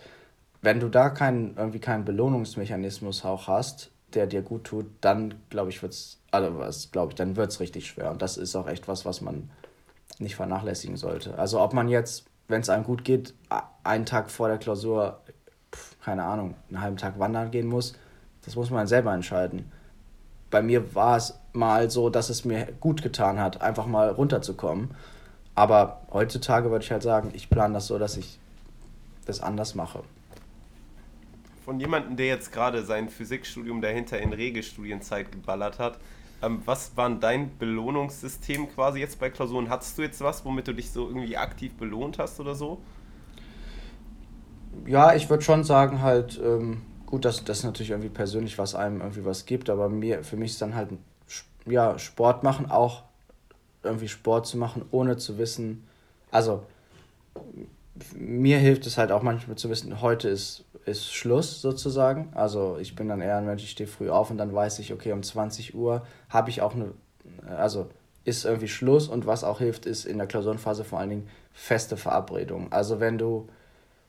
Wenn 0.61 0.79
du 0.79 0.89
da 0.89 1.09
keinen, 1.09 1.55
irgendwie 1.55 1.79
keinen 1.79 2.05
Belohnungsmechanismus 2.05 3.23
auch 3.23 3.47
hast, 3.47 3.91
der 4.13 4.27
dir 4.27 4.41
gut 4.41 4.65
tut, 4.65 4.87
dann 5.01 5.35
glaube 5.49 5.69
ich, 5.69 5.81
wird's, 5.81 6.19
also 6.31 6.57
was 6.57 6.91
glaube 6.91 7.11
ich, 7.11 7.15
dann 7.15 7.35
wird 7.35 7.51
es 7.51 7.59
richtig 7.59 7.87
schwer. 7.87 8.11
Und 8.11 8.21
das 8.21 8.37
ist 8.37 8.55
auch 8.55 8.67
echt 8.67 8.87
was, 8.87 9.05
was 9.05 9.21
man 9.21 9.49
nicht 10.17 10.35
vernachlässigen 10.35 10.97
sollte. 10.97 11.37
Also 11.37 11.61
ob 11.61 11.73
man 11.73 11.87
jetzt 11.87 12.29
wenn 12.49 12.61
es 12.61 12.69
einem 12.69 12.83
gut 12.83 13.05
geht, 13.05 13.33
einen 13.83 14.05
Tag 14.05 14.29
vor 14.29 14.49
der 14.49 14.57
Klausur, 14.57 15.21
keine 16.03 16.23
Ahnung, 16.23 16.55
einen 16.67 16.81
halben 16.81 16.97
Tag 16.97 17.17
wandern 17.19 17.51
gehen 17.51 17.67
muss, 17.67 17.93
das 18.43 18.55
muss 18.55 18.71
man 18.71 18.87
selber 18.87 19.13
entscheiden. 19.13 19.71
Bei 20.49 20.63
mir 20.63 20.95
war 20.95 21.15
es 21.15 21.39
mal 21.53 21.91
so, 21.91 22.09
dass 22.09 22.29
es 22.29 22.43
mir 22.43 22.67
gut 22.79 23.03
getan 23.03 23.39
hat, 23.39 23.61
einfach 23.61 23.85
mal 23.85 24.09
runterzukommen. 24.09 24.95
Aber 25.59 25.99
heutzutage 26.13 26.71
würde 26.71 26.85
ich 26.85 26.91
halt 26.91 27.03
sagen, 27.03 27.31
ich 27.33 27.49
plane 27.49 27.73
das 27.73 27.87
so, 27.87 27.99
dass 27.99 28.15
ich 28.15 28.39
das 29.25 29.41
anders 29.41 29.75
mache. 29.75 30.03
Von 31.65 31.81
jemandem, 31.81 32.15
der 32.15 32.27
jetzt 32.27 32.53
gerade 32.53 32.85
sein 32.85 33.09
Physikstudium 33.09 33.81
dahinter 33.81 34.19
in 34.19 34.31
Regelstudienzeit 34.31 35.33
geballert 35.33 35.77
hat, 35.77 35.99
ähm, 36.41 36.61
was 36.63 36.95
war 36.95 37.09
dein 37.09 37.57
Belohnungssystem 37.57 38.69
quasi 38.73 39.01
jetzt 39.01 39.19
bei 39.19 39.29
Klausuren? 39.29 39.69
Hattest 39.69 39.97
du 39.97 40.01
jetzt 40.01 40.21
was, 40.21 40.45
womit 40.45 40.69
du 40.69 40.73
dich 40.73 40.91
so 40.91 41.09
irgendwie 41.09 41.35
aktiv 41.35 41.73
belohnt 41.73 42.19
hast 42.19 42.39
oder 42.39 42.55
so? 42.55 42.79
Ja, 44.85 45.13
ich 45.13 45.29
würde 45.29 45.43
schon 45.43 45.65
sagen, 45.65 46.01
halt, 46.01 46.39
ähm, 46.41 46.83
gut, 47.05 47.25
dass 47.25 47.43
das 47.43 47.65
natürlich 47.65 47.89
irgendwie 47.89 48.07
persönlich 48.07 48.57
was 48.57 48.75
einem 48.75 49.01
irgendwie 49.01 49.25
was 49.25 49.45
gibt, 49.45 49.69
aber 49.69 49.89
mir, 49.89 50.23
für 50.23 50.37
mich 50.37 50.51
ist 50.51 50.61
dann 50.61 50.73
halt, 50.73 50.91
ja, 51.65 51.99
Sport 51.99 52.43
machen, 52.43 52.71
auch 52.71 53.08
irgendwie 53.83 54.07
Sport 54.07 54.47
zu 54.47 54.57
machen, 54.57 54.85
ohne 54.91 55.17
zu 55.17 55.37
wissen, 55.37 55.87
also 56.31 56.63
mir 58.15 58.57
hilft 58.59 58.85
es 58.85 58.97
halt 58.97 59.11
auch 59.11 59.23
manchmal 59.23 59.57
zu 59.57 59.69
wissen, 59.69 60.01
heute 60.01 60.29
ist 60.29 60.63
ist 60.89 61.13
Schluss 61.13 61.61
sozusagen. 61.61 62.31
Also 62.33 62.77
ich 62.79 62.95
bin 62.95 63.07
dann 63.07 63.21
eher 63.21 63.37
ein 63.37 63.45
Mensch, 63.45 63.63
ich 63.63 63.71
stehe 63.71 63.87
früh 63.87 64.09
auf 64.09 64.29
und 64.29 64.37
dann 64.37 64.53
weiß 64.53 64.79
ich, 64.79 64.93
okay, 64.93 65.11
um 65.13 65.23
20 65.23 65.75
Uhr 65.75 66.05
habe 66.29 66.49
ich 66.49 66.61
auch 66.61 66.75
eine, 66.75 66.93
also 67.47 67.89
ist 68.25 68.45
irgendwie 68.45 68.67
Schluss 68.67 69.07
und 69.07 69.25
was 69.25 69.43
auch 69.43 69.59
hilft, 69.59 69.85
ist 69.85 70.05
in 70.05 70.17
der 70.17 70.27
Klausurenphase 70.27 70.83
vor 70.83 70.99
allen 70.99 71.09
Dingen 71.09 71.29
feste 71.53 71.97
Verabredungen. 71.97 72.71
Also 72.71 72.99
wenn 72.99 73.17
du 73.17 73.47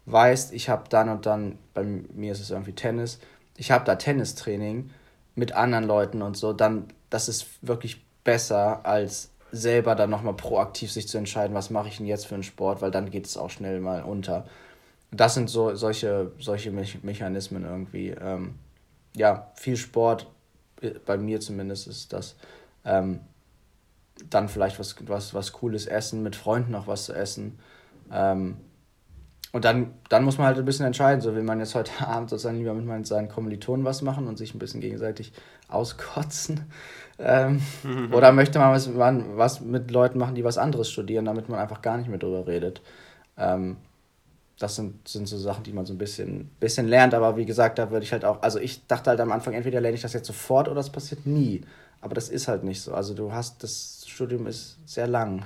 weißt, 0.07 0.53
ich 0.53 0.69
habe 0.69 0.85
dann 0.89 1.09
und 1.09 1.27
dann, 1.27 1.59
bei 1.75 1.85
mir 1.85 2.33
ist 2.33 2.41
es 2.41 2.51
irgendwie 2.51 2.73
Tennis, 2.73 3.21
ich 3.57 3.71
habe 3.71 3.85
da 3.85 3.97
Tennistraining 3.97 4.91
mit 5.35 5.53
anderen 5.53 5.85
Leuten 5.85 6.23
und 6.23 6.37
so, 6.37 6.53
dann 6.53 6.89
das 7.09 7.29
ist 7.29 7.47
wirklich 7.63 8.05
besser 8.25 8.85
als 8.85 9.30
selber 9.53 9.95
dann 9.95 10.11
nochmal 10.11 10.35
proaktiv 10.35 10.93
sich 10.93 11.09
zu 11.09 11.19
entscheiden, 11.19 11.55
was 11.55 11.71
mache 11.71 11.89
ich 11.89 11.97
denn 11.97 12.07
jetzt 12.07 12.27
für 12.27 12.35
einen 12.35 12.43
Sport, 12.43 12.83
weil 12.83 12.91
dann 12.91 13.11
geht 13.11 13.27
es 13.27 13.37
auch 13.37 13.51
schnell 13.51 13.81
mal 13.81 14.03
unter 14.03 14.47
das 15.13 15.35
sind 15.35 15.51
so 15.51 15.75
solche, 15.75 16.33
solche 16.39 16.71
Me 16.71 16.85
Mechanismen 17.03 17.65
irgendwie. 17.65 18.11
Ähm, 18.11 18.55
ja, 19.17 19.51
viel 19.57 19.77
Sport, 19.77 20.31
äh, 20.81 20.91
bei 21.05 21.17
mir 21.17 21.41
zumindest 21.41 21.89
ist 21.89 22.13
das. 22.13 22.37
Ähm, 22.85 23.21
dann 24.29 24.49
vielleicht 24.49 24.79
was, 24.79 24.97
was, 25.09 25.35
was 25.35 25.53
Cooles 25.53 25.87
essen, 25.87 26.23
mit 26.23 26.37
Freunden 26.37 26.73
noch 26.73 26.87
was 26.87 27.07
zu 27.07 27.15
essen. 27.15 27.59
Ähm, 28.13 28.59
und 29.53 29.65
dann, 29.65 29.95
dann 30.09 30.25
muss 30.25 30.39
man 30.39 30.47
halt 30.47 30.59
ein 30.59 30.65
bisschen 30.65 30.87
entscheiden, 30.87 31.21
so 31.21 31.35
will 31.35 31.43
man 31.43 31.59
jetzt 31.59 31.75
heute 31.75 31.91
Abend 32.07 32.31
sozusagen 32.31 32.59
lieber 32.59 32.75
mit 32.75 33.07
seinen 33.07 33.29
Kommilitonen 33.29 33.85
was 33.85 34.03
machen 34.03 34.29
und 34.29 34.39
sich 34.39 34.55
ein 34.55 34.59
bisschen 34.59 34.81
gegenseitig 34.81 35.33
auskotzen. 35.69 36.67
Ähm, 37.19 37.61
oder 38.13 38.33
möchte 38.33 38.59
man 38.59 38.73
was, 38.73 38.89
man 38.89 39.37
was 39.37 39.61
mit 39.61 39.91
Leuten 39.91 40.19
machen, 40.19 40.35
die 40.35 40.45
was 40.45 40.59
anderes 40.59 40.91
studieren, 40.91 41.25
damit 41.25 41.49
man 41.49 41.59
einfach 41.59 41.83
gar 41.83 41.97
nicht 41.97 42.09
mehr 42.09 42.19
drüber 42.19 42.47
redet. 42.47 42.81
Ähm, 43.37 43.77
das 44.59 44.77
sind, 44.77 45.09
sind 45.09 45.27
so 45.27 45.39
Sachen, 45.39 45.65
die 45.65 45.73
man 45.73 45.87
so 45.87 45.95
ein 45.95 45.99
bisschen, 45.99 46.51
bisschen 46.61 46.87
lernt. 46.87 47.15
Aber 47.15 47.37
wie 47.37 47.47
gesagt, 47.47 47.79
da 47.79 47.91
würde 47.91 48.05
ich 48.05 48.13
halt 48.13 48.25
auch, 48.25 48.43
also 48.43 48.59
ich 48.59 48.87
dachte 48.87 49.11
halt 49.11 49.21
am 49.21 49.33
Anfang, 49.33 49.55
entweder 49.55 49.81
lerne 49.81 49.97
ich 49.97 50.03
das 50.03 50.13
jetzt 50.13 50.27
sofort 50.27 50.69
oder 50.69 50.81
es 50.81 50.91
passiert 50.91 51.27
nie. 51.27 51.63
Aber 52.03 52.15
das 52.15 52.29
ist 52.29 52.47
halt 52.47 52.63
nicht 52.63 52.81
so. 52.83 52.95
Also 52.95 53.15
du 53.15 53.33
hast, 53.33 53.63
das 53.63 54.05
Studium 54.07 54.47
ist 54.47 54.79
sehr 54.87 55.07
lang. 55.07 55.45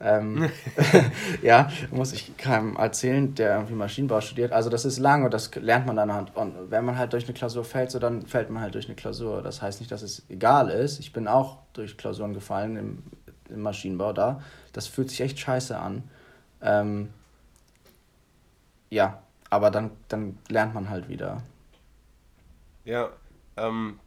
Ähm, 0.00 0.50
ja, 1.42 1.70
muss 1.90 2.12
ich 2.12 2.36
keinem 2.36 2.76
erzählen, 2.76 3.34
der 3.34 3.54
irgendwie 3.54 3.74
Maschinenbau 3.74 4.20
studiert. 4.20 4.52
Also 4.52 4.70
das 4.70 4.84
ist 4.84 4.98
lang 4.98 5.24
und 5.24 5.34
das 5.34 5.54
lernt 5.54 5.86
man 5.86 5.96
dann 5.96 6.12
halt. 6.12 6.34
Und 6.36 6.70
wenn 6.70 6.84
man 6.84 6.98
halt 6.98 7.12
durch 7.12 7.24
eine 7.24 7.34
Klausur 7.34 7.64
fällt, 7.64 7.90
so 7.90 7.98
dann 7.98 8.26
fällt 8.26 8.50
man 8.50 8.62
halt 8.62 8.74
durch 8.74 8.86
eine 8.86 8.96
Klausur. 8.96 9.42
Das 9.42 9.62
heißt 9.62 9.80
nicht, 9.80 9.92
dass 9.92 10.02
es 10.02 10.22
egal 10.28 10.70
ist. 10.70 10.98
Ich 11.00 11.12
bin 11.12 11.28
auch 11.28 11.58
durch 11.72 11.96
Klausuren 11.96 12.34
gefallen 12.34 12.76
im, 12.76 13.02
im 13.48 13.60
Maschinenbau 13.60 14.12
da. 14.12 14.40
Das 14.72 14.86
fühlt 14.86 15.10
sich 15.10 15.20
echt 15.20 15.38
scheiße 15.38 15.78
an. 15.78 16.04
Ähm, 16.62 17.10
ja, 18.90 19.22
aber 19.50 19.70
dann, 19.70 19.90
dann 20.08 20.38
lernt 20.48 20.74
man 20.74 20.90
halt 20.90 21.08
wieder. 21.08 21.42
Ja, 22.84 23.10
ähm, 23.56 24.00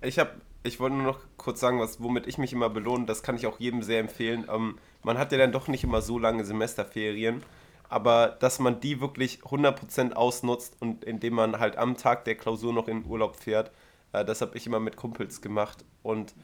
ich 0.00 0.18
habe, 0.18 0.30
ich 0.68 0.80
wollte 0.80 0.96
nur 0.96 1.04
noch 1.04 1.20
kurz 1.36 1.60
sagen, 1.60 1.80
was, 1.80 2.02
womit 2.02 2.26
ich 2.26 2.38
mich 2.38 2.52
immer 2.52 2.70
belohne, 2.70 3.06
das 3.06 3.22
kann 3.22 3.36
ich 3.36 3.46
auch 3.46 3.58
jedem 3.58 3.82
sehr 3.82 4.00
empfehlen. 4.00 4.46
Ähm, 4.52 4.78
man 5.02 5.18
hat 5.18 5.32
ja 5.32 5.38
dann 5.38 5.52
doch 5.52 5.68
nicht 5.68 5.84
immer 5.84 6.02
so 6.02 6.18
lange 6.18 6.44
Semesterferien, 6.44 7.42
aber 7.88 8.36
dass 8.40 8.58
man 8.58 8.80
die 8.80 9.00
wirklich 9.00 9.40
100% 9.40 10.12
ausnutzt 10.12 10.76
und 10.80 11.04
indem 11.04 11.34
man 11.34 11.58
halt 11.58 11.76
am 11.76 11.96
Tag 11.96 12.24
der 12.24 12.34
Klausur 12.34 12.72
noch 12.72 12.88
in 12.88 13.02
den 13.02 13.10
Urlaub 13.10 13.36
fährt, 13.36 13.72
äh, 14.12 14.24
das 14.24 14.40
habe 14.40 14.56
ich 14.56 14.66
immer 14.66 14.80
mit 14.80 14.96
Kumpels 14.96 15.40
gemacht. 15.40 15.84
Und 16.02 16.34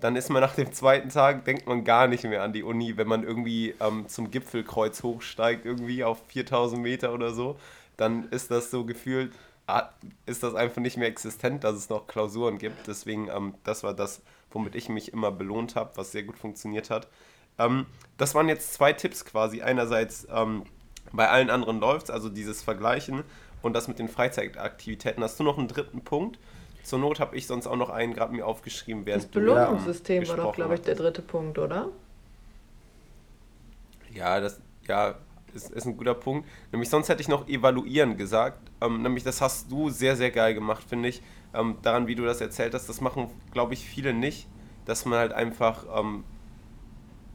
dann 0.00 0.16
ist 0.16 0.30
man 0.30 0.42
nach 0.42 0.54
dem 0.54 0.72
zweiten 0.72 1.08
Tag, 1.08 1.44
denkt 1.44 1.66
man 1.66 1.84
gar 1.84 2.08
nicht 2.08 2.24
mehr 2.24 2.42
an 2.42 2.52
die 2.52 2.62
Uni, 2.62 2.96
wenn 2.96 3.08
man 3.08 3.22
irgendwie 3.22 3.74
ähm, 3.80 4.08
zum 4.08 4.30
Gipfelkreuz 4.30 5.02
hochsteigt, 5.02 5.64
irgendwie 5.64 6.04
auf 6.04 6.22
4000 6.28 6.82
Meter 6.82 7.14
oder 7.14 7.32
so, 7.32 7.56
dann 7.96 8.28
ist 8.30 8.50
das 8.50 8.70
so 8.70 8.84
gefühlt, 8.84 9.32
ist 10.26 10.42
das 10.42 10.54
einfach 10.54 10.82
nicht 10.82 10.96
mehr 10.96 11.08
existent, 11.08 11.64
dass 11.64 11.74
es 11.74 11.88
noch 11.88 12.06
Klausuren 12.06 12.58
gibt. 12.58 12.86
Deswegen, 12.86 13.28
ähm, 13.28 13.54
das 13.64 13.82
war 13.82 13.94
das, 13.94 14.20
womit 14.50 14.74
ich 14.74 14.88
mich 14.88 15.12
immer 15.12 15.30
belohnt 15.30 15.74
habe, 15.74 15.90
was 15.96 16.12
sehr 16.12 16.22
gut 16.22 16.38
funktioniert 16.38 16.90
hat. 16.90 17.08
Ähm, 17.58 17.86
das 18.18 18.34
waren 18.34 18.48
jetzt 18.48 18.74
zwei 18.74 18.92
Tipps 18.92 19.24
quasi. 19.24 19.62
Einerseits 19.62 20.26
ähm, 20.30 20.64
bei 21.12 21.28
allen 21.28 21.50
anderen 21.50 21.80
läuft 21.80 22.04
es, 22.04 22.10
also 22.10 22.28
dieses 22.28 22.62
Vergleichen 22.62 23.24
und 23.62 23.72
das 23.72 23.88
mit 23.88 23.98
den 23.98 24.08
Freizeitaktivitäten. 24.08 25.22
Hast 25.22 25.40
du 25.40 25.44
noch 25.44 25.58
einen 25.58 25.68
dritten 25.68 26.02
Punkt? 26.02 26.38
Zur 26.82 26.98
Not 26.98 27.18
habe 27.18 27.34
ich 27.34 27.46
sonst 27.46 27.66
auch 27.66 27.76
noch 27.76 27.88
einen 27.88 28.12
gerade 28.12 28.34
mir 28.34 28.46
aufgeschrieben, 28.46 29.06
während 29.06 29.24
Das 29.24 29.30
Belohnungssystem 29.30 30.28
war 30.28 30.36
doch, 30.36 30.54
glaube 30.54 30.74
ich, 30.74 30.82
der 30.82 30.94
dritte 30.94 31.22
Punkt, 31.22 31.58
oder? 31.58 31.88
Ja, 34.12 34.40
das 34.40 34.60
ja, 34.86 35.14
ist, 35.54 35.70
ist 35.70 35.86
ein 35.86 35.96
guter 35.96 36.14
Punkt. 36.14 36.48
Nämlich 36.72 36.90
sonst 36.90 37.08
hätte 37.08 37.22
ich 37.22 37.28
noch 37.28 37.48
evaluieren 37.48 38.16
gesagt. 38.16 38.70
Ähm, 38.80 39.02
nämlich 39.02 39.24
das 39.24 39.40
hast 39.40 39.70
du 39.70 39.90
sehr, 39.90 40.16
sehr 40.16 40.30
geil 40.30 40.54
gemacht, 40.54 40.84
finde 40.88 41.08
ich. 41.08 41.22
Ähm, 41.54 41.76
daran, 41.82 42.06
wie 42.06 42.14
du 42.14 42.24
das 42.24 42.40
erzählt 42.40 42.74
hast, 42.74 42.88
das 42.88 43.00
machen, 43.00 43.28
glaube 43.52 43.74
ich, 43.74 43.84
viele 43.84 44.12
nicht. 44.12 44.48
Dass 44.84 45.04
man 45.06 45.18
halt 45.18 45.32
einfach 45.32 45.84
ähm, 45.98 46.24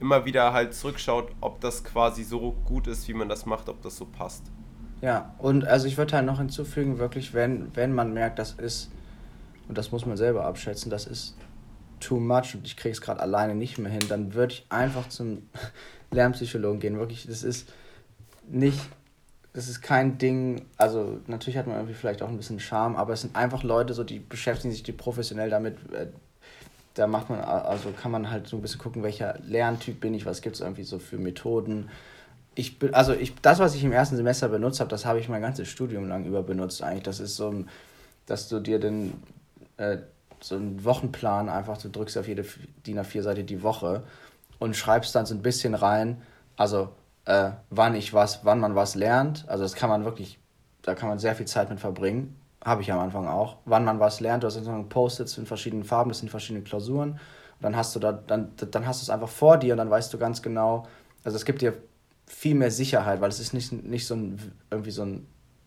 immer 0.00 0.24
wieder 0.24 0.52
halt 0.52 0.74
zurückschaut, 0.74 1.30
ob 1.40 1.60
das 1.60 1.84
quasi 1.84 2.24
so 2.24 2.52
gut 2.64 2.86
ist, 2.86 3.08
wie 3.08 3.14
man 3.14 3.28
das 3.28 3.46
macht, 3.46 3.68
ob 3.68 3.82
das 3.82 3.96
so 3.96 4.06
passt. 4.06 4.44
Ja, 5.02 5.34
und 5.38 5.64
also 5.64 5.86
ich 5.86 5.96
würde 5.96 6.16
halt 6.16 6.26
noch 6.26 6.38
hinzufügen, 6.38 6.98
wirklich, 6.98 7.32
wenn, 7.32 7.74
wenn 7.74 7.94
man 7.94 8.12
merkt, 8.12 8.38
das 8.38 8.52
ist, 8.52 8.90
und 9.68 9.78
das 9.78 9.92
muss 9.92 10.04
man 10.04 10.16
selber 10.16 10.44
abschätzen, 10.44 10.90
das 10.90 11.06
ist 11.06 11.36
too 12.00 12.18
much 12.18 12.54
und 12.54 12.66
ich 12.66 12.76
kriege 12.76 12.92
es 12.92 13.00
gerade 13.00 13.20
alleine 13.20 13.54
nicht 13.54 13.78
mehr 13.78 13.90
hin, 13.90 14.02
dann 14.08 14.34
würde 14.34 14.54
ich 14.54 14.66
einfach 14.68 15.08
zum 15.08 15.42
Lernpsychologen 16.10 16.80
gehen. 16.80 16.98
Wirklich, 16.98 17.26
das 17.26 17.42
ist 17.42 17.72
nicht, 18.50 18.80
das 19.52 19.68
ist 19.68 19.82
kein 19.82 20.18
Ding, 20.18 20.66
also 20.76 21.20
natürlich 21.26 21.58
hat 21.58 21.66
man 21.66 21.76
irgendwie 21.76 21.94
vielleicht 21.94 22.22
auch 22.22 22.28
ein 22.28 22.36
bisschen 22.36 22.60
Charme, 22.60 22.96
aber 22.96 23.12
es 23.14 23.22
sind 23.22 23.34
einfach 23.34 23.62
Leute, 23.62 23.94
so 23.94 24.04
die 24.04 24.20
beschäftigen 24.20 24.72
sich 24.72 24.82
die 24.82 24.92
professionell 24.92 25.50
damit. 25.50 25.76
Äh, 25.92 26.06
da 26.94 27.06
macht 27.06 27.30
man, 27.30 27.40
also 27.40 27.92
kann 27.92 28.10
man 28.10 28.30
halt 28.30 28.48
so 28.48 28.56
ein 28.56 28.62
bisschen 28.62 28.80
gucken, 28.80 29.02
welcher 29.02 29.38
Lerntyp 29.44 30.00
bin 30.00 30.14
ich, 30.14 30.26
was 30.26 30.42
gibt 30.42 30.56
es 30.56 30.60
irgendwie 30.60 30.82
so 30.82 30.98
für 30.98 31.18
Methoden. 31.18 31.88
Ich 32.54 32.78
bin, 32.78 32.94
also 32.94 33.12
ich, 33.12 33.34
das, 33.36 33.58
was 33.58 33.74
ich 33.74 33.84
im 33.84 33.92
ersten 33.92 34.16
Semester 34.16 34.48
benutzt 34.48 34.80
habe, 34.80 34.90
das 34.90 35.06
habe 35.06 35.20
ich 35.20 35.28
mein 35.28 35.40
ganzes 35.40 35.68
Studium 35.68 36.08
lang 36.08 36.24
über 36.24 36.42
benutzt 36.42 36.82
eigentlich. 36.82 37.04
Das 37.04 37.20
ist 37.20 37.36
so, 37.36 37.64
dass 38.26 38.48
du 38.48 38.60
dir 38.60 38.80
den, 38.80 39.14
äh, 39.76 39.98
so 40.40 40.56
einen 40.56 40.84
Wochenplan 40.84 41.48
einfach, 41.48 41.78
du 41.78 41.88
drückst 41.88 42.18
auf 42.18 42.28
jede 42.28 42.44
DIN 42.86 42.98
A4-Seite 42.98 43.44
die 43.44 43.62
Woche 43.62 44.02
und 44.58 44.76
schreibst 44.76 45.14
dann 45.14 45.26
so 45.26 45.34
ein 45.34 45.42
bisschen 45.42 45.74
rein, 45.74 46.22
also 46.56 46.90
äh, 47.24 47.50
wann 47.70 47.94
ich 47.94 48.12
was, 48.12 48.44
wann 48.44 48.60
man 48.60 48.74
was 48.74 48.94
lernt. 48.94 49.44
Also 49.48 49.62
das 49.62 49.74
kann 49.74 49.90
man 49.90 50.04
wirklich, 50.04 50.38
da 50.82 50.94
kann 50.94 51.08
man 51.08 51.18
sehr 51.18 51.34
viel 51.34 51.46
Zeit 51.46 51.70
mit 51.70 51.80
verbringen. 51.80 52.36
Habe 52.64 52.82
ich 52.82 52.92
am 52.92 52.98
Anfang 52.98 53.26
auch. 53.26 53.56
Wann 53.64 53.84
man 53.84 54.00
was 54.00 54.20
lernt, 54.20 54.42
du 54.42 54.46
hast 54.46 54.54
sozusagen 54.54 54.88
Post-its 54.88 55.38
in 55.38 55.46
verschiedenen 55.46 55.84
Farben, 55.84 56.10
das 56.10 56.18
sind 56.18 56.28
verschiedene 56.28 56.62
Klausuren. 56.62 57.12
Und 57.12 57.18
dann 57.62 57.76
hast 57.76 57.94
du 57.94 58.00
da, 58.00 58.12
dann, 58.12 58.52
dann 58.56 58.86
hast 58.86 59.00
du 59.00 59.04
es 59.04 59.10
einfach 59.10 59.28
vor 59.28 59.56
dir 59.56 59.74
und 59.74 59.78
dann 59.78 59.90
weißt 59.90 60.12
du 60.12 60.18
ganz 60.18 60.42
genau, 60.42 60.86
also 61.24 61.36
es 61.36 61.44
gibt 61.44 61.62
dir 61.62 61.74
viel 62.26 62.54
mehr 62.54 62.70
Sicherheit, 62.70 63.20
weil 63.20 63.28
es 63.28 63.40
ist 63.40 63.52
nicht, 63.54 63.72
nicht 63.72 64.06
so 64.06 64.14
ein, 64.14 64.52
irgendwie 64.70 64.90
so 64.90 65.02
ein 65.02 65.26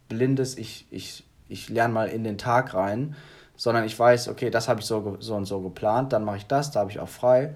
blindes, 0.10 0.58
ich, 0.58 0.88
ich, 0.92 1.24
ich 1.50 1.70
lerne 1.70 1.94
mal 1.94 2.08
in 2.08 2.24
den 2.24 2.38
Tag 2.38 2.74
rein, 2.74 3.16
sondern 3.56 3.84
ich 3.84 3.98
weiß, 3.98 4.30
okay, 4.30 4.50
das 4.50 4.68
habe 4.68 4.80
ich 4.80 4.86
so, 4.86 5.18
so 5.20 5.36
und 5.36 5.46
so 5.46 5.62
geplant, 5.62 6.13
dann 6.13 6.24
mache 6.24 6.38
ich 6.38 6.48
das, 6.48 6.72
da 6.72 6.80
habe 6.80 6.92
ich 6.92 7.00
auch 7.00 7.10
frei. 7.10 7.56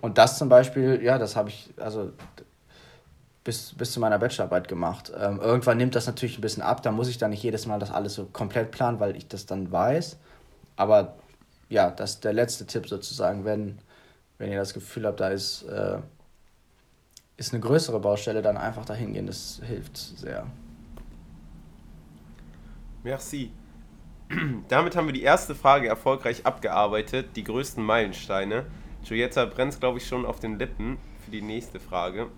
Und 0.00 0.18
das 0.18 0.38
zum 0.38 0.48
Beispiel, 0.48 1.02
ja, 1.02 1.18
das 1.18 1.34
habe 1.34 1.48
ich, 1.48 1.72
also 1.78 2.12
bis, 3.44 3.74
bis 3.74 3.92
zu 3.92 4.00
meiner 4.00 4.18
Bachelorarbeit 4.18 4.68
gemacht. 4.68 5.12
Ähm, 5.16 5.38
irgendwann 5.38 5.76
nimmt 5.76 5.94
das 5.94 6.06
natürlich 6.06 6.38
ein 6.38 6.40
bisschen 6.40 6.62
ab, 6.62 6.82
da 6.82 6.90
muss 6.90 7.08
ich 7.08 7.18
dann 7.18 7.30
nicht 7.30 7.42
jedes 7.42 7.66
Mal 7.66 7.78
das 7.78 7.90
alles 7.90 8.14
so 8.14 8.24
komplett 8.24 8.70
planen, 8.70 8.98
weil 9.00 9.16
ich 9.16 9.28
das 9.28 9.46
dann 9.46 9.70
weiß. 9.70 10.16
Aber 10.76 11.16
ja, 11.68 11.90
das 11.90 12.14
ist 12.14 12.24
der 12.24 12.32
letzte 12.32 12.66
Tipp 12.66 12.88
sozusagen, 12.88 13.44
wenn, 13.44 13.78
wenn 14.38 14.50
ihr 14.50 14.58
das 14.58 14.74
Gefühl 14.74 15.06
habt, 15.06 15.20
da 15.20 15.28
ist, 15.28 15.62
äh, 15.64 15.98
ist 17.36 17.52
eine 17.52 17.60
größere 17.60 18.00
Baustelle, 18.00 18.42
dann 18.42 18.56
einfach 18.56 18.86
dahin 18.86 19.12
gehen, 19.12 19.26
das 19.26 19.60
hilft 19.62 19.96
sehr. 19.96 20.46
Merci. 23.02 23.50
Damit 24.68 24.96
haben 24.96 25.06
wir 25.06 25.12
die 25.12 25.22
erste 25.22 25.54
Frage 25.54 25.88
erfolgreich 25.88 26.46
abgearbeitet, 26.46 27.36
die 27.36 27.44
größten 27.44 27.84
Meilensteine. 27.84 28.64
Giulietta 29.02 29.44
brennt, 29.44 29.78
glaube 29.78 29.98
ich, 29.98 30.06
schon 30.06 30.24
auf 30.24 30.40
den 30.40 30.58
Lippen 30.58 30.96
für 31.22 31.30
die 31.30 31.42
nächste 31.42 31.78
Frage. 31.78 32.28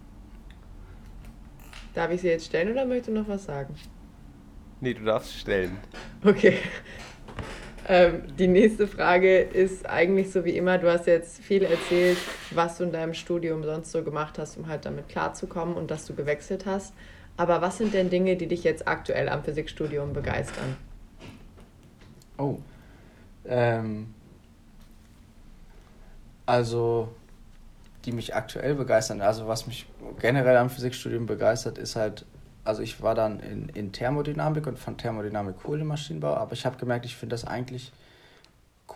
Darf 1.96 2.10
ich 2.10 2.20
sie 2.20 2.28
jetzt 2.28 2.44
stellen 2.44 2.70
oder 2.70 2.84
möchtest 2.84 3.08
du 3.08 3.12
noch 3.12 3.26
was 3.26 3.46
sagen? 3.46 3.74
Nee, 4.82 4.92
du 4.92 5.02
darfst 5.02 5.32
stellen. 5.32 5.78
Okay. 6.22 6.58
Ähm, 7.88 8.24
die 8.36 8.48
nächste 8.48 8.86
Frage 8.86 9.38
ist 9.38 9.88
eigentlich 9.88 10.30
so 10.30 10.44
wie 10.44 10.58
immer, 10.58 10.76
du 10.76 10.92
hast 10.92 11.06
jetzt 11.06 11.40
viel 11.40 11.62
erzählt, 11.62 12.18
was 12.50 12.76
du 12.76 12.84
in 12.84 12.92
deinem 12.92 13.14
Studium 13.14 13.64
sonst 13.64 13.92
so 13.92 14.02
gemacht 14.02 14.38
hast, 14.38 14.58
um 14.58 14.68
halt 14.68 14.84
damit 14.84 15.08
klarzukommen 15.08 15.74
und 15.74 15.90
dass 15.90 16.04
du 16.04 16.14
gewechselt 16.14 16.66
hast. 16.66 16.92
Aber 17.38 17.62
was 17.62 17.78
sind 17.78 17.94
denn 17.94 18.10
Dinge, 18.10 18.36
die 18.36 18.46
dich 18.46 18.62
jetzt 18.62 18.86
aktuell 18.86 19.30
am 19.30 19.42
Physikstudium 19.42 20.12
begeistern? 20.12 20.76
Oh. 22.36 22.58
Ähm, 23.46 24.12
also 26.44 27.08
die 28.06 28.12
mich 28.12 28.34
aktuell 28.34 28.74
begeistern. 28.74 29.20
Also 29.20 29.46
was 29.48 29.66
mich 29.66 29.86
generell 30.20 30.56
am 30.56 30.70
Physikstudium 30.70 31.26
begeistert, 31.26 31.76
ist 31.76 31.96
halt, 31.96 32.24
also 32.64 32.82
ich 32.82 33.02
war 33.02 33.14
dann 33.14 33.40
in, 33.40 33.68
in 33.70 33.92
Thermodynamik 33.92 34.66
und 34.66 34.78
fand 34.78 35.00
Thermodynamik 35.00 35.56
cool 35.66 35.80
im 35.80 35.88
Maschinenbau, 35.88 36.34
aber 36.34 36.52
ich 36.52 36.64
habe 36.64 36.76
gemerkt, 36.76 37.04
ich 37.04 37.16
finde 37.16 37.34
das 37.34 37.44
eigentlich 37.44 37.92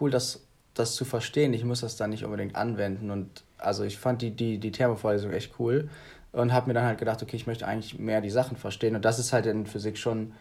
cool, 0.01 0.11
das, 0.11 0.41
das 0.75 0.95
zu 0.95 1.05
verstehen. 1.05 1.53
Ich 1.53 1.65
muss 1.65 1.81
das 1.81 1.97
dann 1.97 2.11
nicht 2.11 2.25
unbedingt 2.25 2.57
anwenden 2.57 3.11
und 3.11 3.43
also 3.59 3.85
ich 3.85 3.99
fand 3.99 4.23
die, 4.23 4.31
die, 4.31 4.59
die 4.59 4.73
Thermovorlesung 4.73 5.33
echt 5.33 5.59
cool 5.59 5.91
und 6.33 6.53
habe 6.53 6.69
mir 6.69 6.75
dann 6.75 6.85
halt 6.85 6.99
gedacht, 6.99 7.23
okay, 7.23 7.37
ich 7.37 7.47
möchte 7.47 7.67
eigentlich 7.67 7.99
mehr 7.99 8.21
die 8.21 8.31
Sachen 8.31 8.57
verstehen 8.57 8.95
und 8.95 9.05
das 9.05 9.19
ist 9.19 9.33
halt 9.33 9.47
in 9.47 9.67
Physik 9.67 9.99
schon 9.99 10.33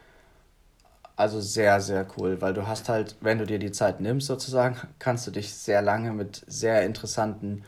also 1.16 1.42
sehr, 1.42 1.82
sehr 1.82 2.08
cool, 2.18 2.40
weil 2.42 2.54
du 2.54 2.66
hast 2.66 2.88
halt, 2.88 3.18
wenn 3.20 3.40
du 3.40 3.46
dir 3.46 3.60
die 3.60 3.74
Zeit 3.74 4.00
nimmst 4.00 4.28
sozusagen, 4.28 4.78
kannst 5.00 5.28
du 5.28 5.32
dich 5.32 5.54
sehr 5.54 5.82
lange 5.82 6.14
mit 6.14 6.46
sehr 6.48 6.86
interessanten 6.86 7.64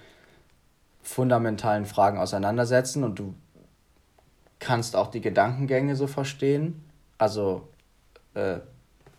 fundamentalen 1.02 1.86
Fragen 1.86 2.18
auseinandersetzen 2.18 3.04
und 3.04 3.20
du 3.20 3.34
kannst 4.60 4.96
auch 4.96 5.08
die 5.08 5.22
Gedankengänge 5.22 5.96
so 5.96 6.08
verstehen, 6.08 6.84
also 7.18 7.68
äh, 8.34 8.60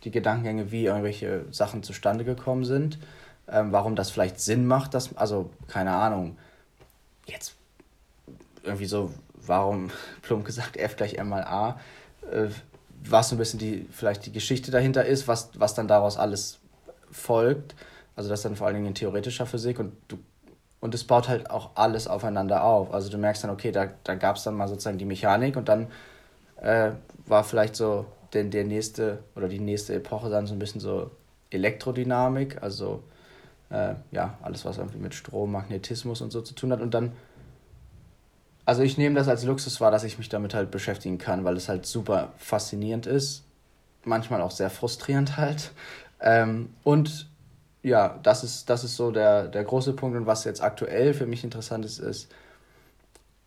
die 0.04 0.10
Gedankengänge, 0.10 0.70
wie 0.70 0.86
irgendwelche 0.86 1.44
Sachen 1.50 1.82
zustande 1.82 2.24
gekommen 2.24 2.64
sind, 2.64 2.98
ähm, 3.48 3.72
warum 3.72 3.96
das 3.96 4.10
vielleicht 4.10 4.40
Sinn 4.40 4.66
macht, 4.66 4.94
dass, 4.94 5.16
also 5.16 5.50
keine 5.68 5.92
Ahnung, 5.92 6.38
jetzt 7.26 7.54
irgendwie 8.62 8.86
so, 8.86 9.12
warum, 9.34 9.90
plump 10.22 10.44
gesagt, 10.44 10.76
F 10.76 10.96
gleich 10.96 11.14
M 11.14 11.28
mal 11.28 11.44
A, 11.44 11.80
äh, 12.30 12.48
was 13.04 13.28
so 13.28 13.34
ein 13.34 13.38
bisschen 13.38 13.58
die, 13.58 13.86
vielleicht 13.90 14.26
die 14.26 14.32
Geschichte 14.32 14.70
dahinter 14.70 15.04
ist, 15.04 15.26
was, 15.26 15.50
was 15.58 15.74
dann 15.74 15.88
daraus 15.88 16.16
alles 16.16 16.60
folgt. 17.10 17.74
Also 18.14 18.30
das 18.30 18.42
dann 18.42 18.56
vor 18.56 18.66
allen 18.66 18.74
Dingen 18.74 18.86
in 18.86 18.94
theoretischer 18.94 19.46
Physik 19.46 19.80
und 19.80 19.92
du 20.06 20.18
und 20.82 20.94
es 20.96 21.04
baut 21.04 21.28
halt 21.28 21.48
auch 21.48 21.70
alles 21.76 22.08
aufeinander 22.08 22.64
auf. 22.64 22.92
Also 22.92 23.08
du 23.08 23.16
merkst 23.16 23.44
dann, 23.44 23.52
okay, 23.52 23.70
da, 23.70 23.86
da 24.02 24.16
gab 24.16 24.36
es 24.36 24.42
dann 24.42 24.56
mal 24.56 24.66
sozusagen 24.66 24.98
die 24.98 25.04
Mechanik 25.04 25.56
und 25.56 25.68
dann 25.68 25.86
äh, 26.60 26.90
war 27.24 27.44
vielleicht 27.44 27.76
so 27.76 28.04
der, 28.32 28.44
der 28.44 28.64
nächste 28.64 29.20
oder 29.36 29.48
die 29.48 29.60
nächste 29.60 29.94
Epoche 29.94 30.28
dann 30.28 30.48
so 30.48 30.54
ein 30.54 30.58
bisschen 30.58 30.80
so 30.80 31.12
Elektrodynamik, 31.50 32.60
also 32.64 33.04
äh, 33.70 33.94
ja, 34.10 34.36
alles, 34.42 34.64
was 34.64 34.78
irgendwie 34.78 34.98
mit 34.98 35.14
Strom, 35.14 35.52
Magnetismus 35.52 36.20
und 36.20 36.32
so 36.32 36.42
zu 36.42 36.52
tun 36.52 36.72
hat. 36.72 36.80
Und 36.80 36.94
dann, 36.94 37.12
also 38.64 38.82
ich 38.82 38.98
nehme 38.98 39.14
das 39.14 39.28
als 39.28 39.44
Luxus 39.44 39.80
wahr, 39.80 39.92
dass 39.92 40.02
ich 40.02 40.18
mich 40.18 40.30
damit 40.30 40.52
halt 40.52 40.72
beschäftigen 40.72 41.18
kann, 41.18 41.44
weil 41.44 41.56
es 41.56 41.68
halt 41.68 41.86
super 41.86 42.32
faszinierend 42.38 43.06
ist, 43.06 43.44
manchmal 44.04 44.42
auch 44.42 44.50
sehr 44.50 44.68
frustrierend 44.68 45.36
halt. 45.36 45.70
Ähm, 46.18 46.74
und 46.82 47.28
ja, 47.82 48.18
das 48.22 48.44
ist, 48.44 48.70
das 48.70 48.84
ist 48.84 48.96
so 48.96 49.10
der, 49.10 49.48
der 49.48 49.64
große 49.64 49.92
Punkt. 49.94 50.16
Und 50.16 50.26
was 50.26 50.44
jetzt 50.44 50.62
aktuell 50.62 51.14
für 51.14 51.26
mich 51.26 51.44
interessant 51.44 51.84
ist, 51.84 51.98
ist, 51.98 52.32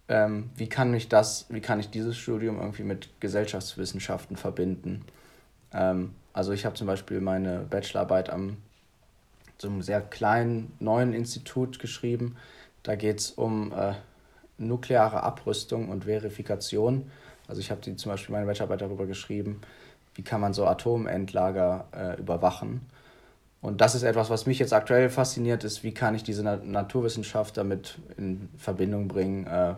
ähm, 0.08 0.52
wie 0.56 0.70
kann 0.70 0.94
ich 0.94 1.10
das, 1.10 1.46
wie 1.50 1.62
kann 1.62 1.80
ich 1.80 1.90
dieses 1.90 2.18
Studium 2.18 2.60
irgendwie 2.60 2.84
mit 2.84 3.10
Gesellschaftswissenschaften 3.20 4.36
verbinden? 4.36 5.06
Ähm, 5.74 6.14
also 6.34 6.52
ich 6.52 6.66
habe 6.66 6.76
zum 6.76 6.88
Beispiel 6.88 7.22
meine 7.22 7.60
Bachelorarbeit 7.70 8.30
am 8.30 8.58
so 9.58 9.70
einem 9.70 9.82
sehr 9.82 10.02
kleinen 10.02 10.74
neuen 10.80 11.14
Institut 11.14 11.80
geschrieben. 11.80 12.36
Da 12.84 12.96
geht 12.96 13.20
es 13.20 13.32
um 13.32 13.72
äh, 13.72 13.94
nukleare 14.58 15.24
Abrüstung 15.24 15.90
und 15.90 16.06
Verifikation. 16.06 17.10
Also 17.48 17.62
ich 17.62 17.72
habe 17.72 17.82
zum 17.82 18.12
Beispiel 18.12 18.34
meine 18.34 18.46
Bachelorarbeit 18.46 18.82
darüber 18.82 19.06
geschrieben, 19.06 19.62
wie 20.14 20.24
kann 20.24 20.42
man 20.42 20.54
so 20.54 20.66
Atomendlager 20.66 21.88
äh, 21.94 22.20
überwachen. 22.20 22.82
Und 23.66 23.82
das 23.82 23.96
ist 23.96 24.04
etwas, 24.04 24.30
was 24.30 24.46
mich 24.46 24.60
jetzt 24.60 24.74
aktuell 24.74 25.10
fasziniert, 25.10 25.64
ist, 25.64 25.84
wie 25.84 25.92
kann 25.92 26.14
ich 26.14 26.22
diese 26.22 26.44
Naturwissenschaft 26.44 27.58
damit 27.58 27.98
in 28.16 28.48
Verbindung 28.60 29.08
bringen, 29.08 29.48
äh, 29.48 29.74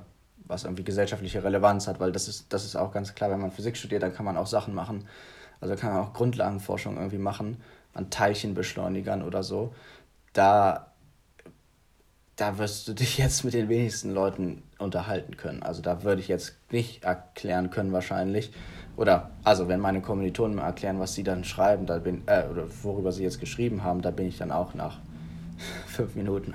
was 0.46 0.66
irgendwie 0.66 0.84
gesellschaftliche 0.84 1.42
Relevanz 1.42 1.88
hat, 1.88 2.02
weil 2.02 2.12
das 2.12 2.28
ist, 2.28 2.52
das 2.52 2.66
ist 2.66 2.76
auch 2.76 2.92
ganz 2.92 3.16
klar, 3.16 3.32
wenn 3.32 3.40
man 3.40 3.50
Physik 3.50 3.78
studiert, 3.78 4.04
dann 4.04 4.14
kann 4.14 4.26
man 4.26 4.36
auch 4.36 4.46
Sachen 4.46 4.76
machen. 4.76 5.08
Also 5.62 5.78
kann 5.78 5.94
man 5.94 6.04
auch 6.04 6.12
Grundlagenforschung 6.12 6.98
irgendwie 6.98 7.18
machen 7.18 7.62
an 7.94 8.10
Teilchenbeschleunigern 8.10 9.24
oder 9.24 9.42
so. 9.42 9.74
Da 10.34 10.88
da 12.36 12.58
wirst 12.58 12.90
du 12.90 12.94
dich 12.94 13.18
jetzt 13.18 13.46
mit 13.46 13.54
den 13.54 13.70
wenigsten 13.70 14.14
Leuten 14.14 14.64
unterhalten 14.80 15.38
können. 15.38 15.64
Also 15.64 15.82
da 15.82 16.04
würde 16.04 16.22
ich 16.22 16.28
jetzt 16.28 16.58
nicht 16.72 17.06
erklären 17.06 17.70
können 17.70 17.94
wahrscheinlich. 17.94 18.52
Oder 18.98 19.30
also 19.44 19.68
wenn 19.68 19.80
meine 19.80 20.02
Kommilitonen 20.02 20.56
mir 20.56 20.64
erklären, 20.64 21.00
was 21.00 21.14
sie 21.14 21.24
dann 21.24 21.44
schreiben, 21.44 21.86
da 21.86 22.00
bin 22.00 22.24
äh, 22.26 22.46
oder 22.52 22.66
worüber 22.82 23.12
sie 23.12 23.24
jetzt 23.24 23.40
geschrieben 23.40 23.84
haben, 23.84 24.02
da 24.02 24.12
bin 24.12 24.28
ich 24.28 24.38
dann 24.38 24.52
auch 24.52 24.74
nach 24.74 24.98
fünf 25.88 26.16
Minuten 26.16 26.54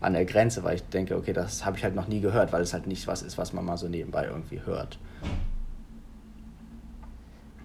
an 0.00 0.12
der 0.12 0.26
Grenze, 0.26 0.62
weil 0.62 0.76
ich 0.76 0.82
denke, 0.84 1.16
okay, 1.16 1.32
das 1.32 1.64
habe 1.64 1.78
ich 1.78 1.84
halt 1.84 1.94
noch 1.94 2.06
nie 2.06 2.20
gehört, 2.20 2.52
weil 2.52 2.62
es 2.62 2.74
halt 2.74 2.86
nicht 2.86 3.06
was 3.06 3.22
ist, 3.22 3.38
was 3.38 3.54
man 3.54 3.64
mal 3.64 3.78
so 3.78 3.88
nebenbei 3.88 4.26
irgendwie 4.26 4.60
hört. 4.64 4.98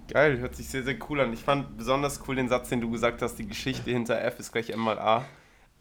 Geil, 0.07 0.39
hört 0.39 0.55
sich 0.55 0.69
sehr, 0.69 0.83
sehr 0.83 0.95
cool 1.09 1.19
an. 1.21 1.33
Ich 1.33 1.41
fand 1.41 1.77
besonders 1.77 2.21
cool 2.27 2.35
den 2.35 2.47
Satz, 2.47 2.69
den 2.69 2.81
du 2.81 2.89
gesagt 2.89 3.21
hast, 3.21 3.35
die 3.35 3.47
Geschichte 3.47 3.91
hinter 3.91 4.21
F 4.21 4.39
ist 4.39 4.51
gleich 4.51 4.69
M 4.69 4.79
mal 4.79 4.99
A. 4.99 5.25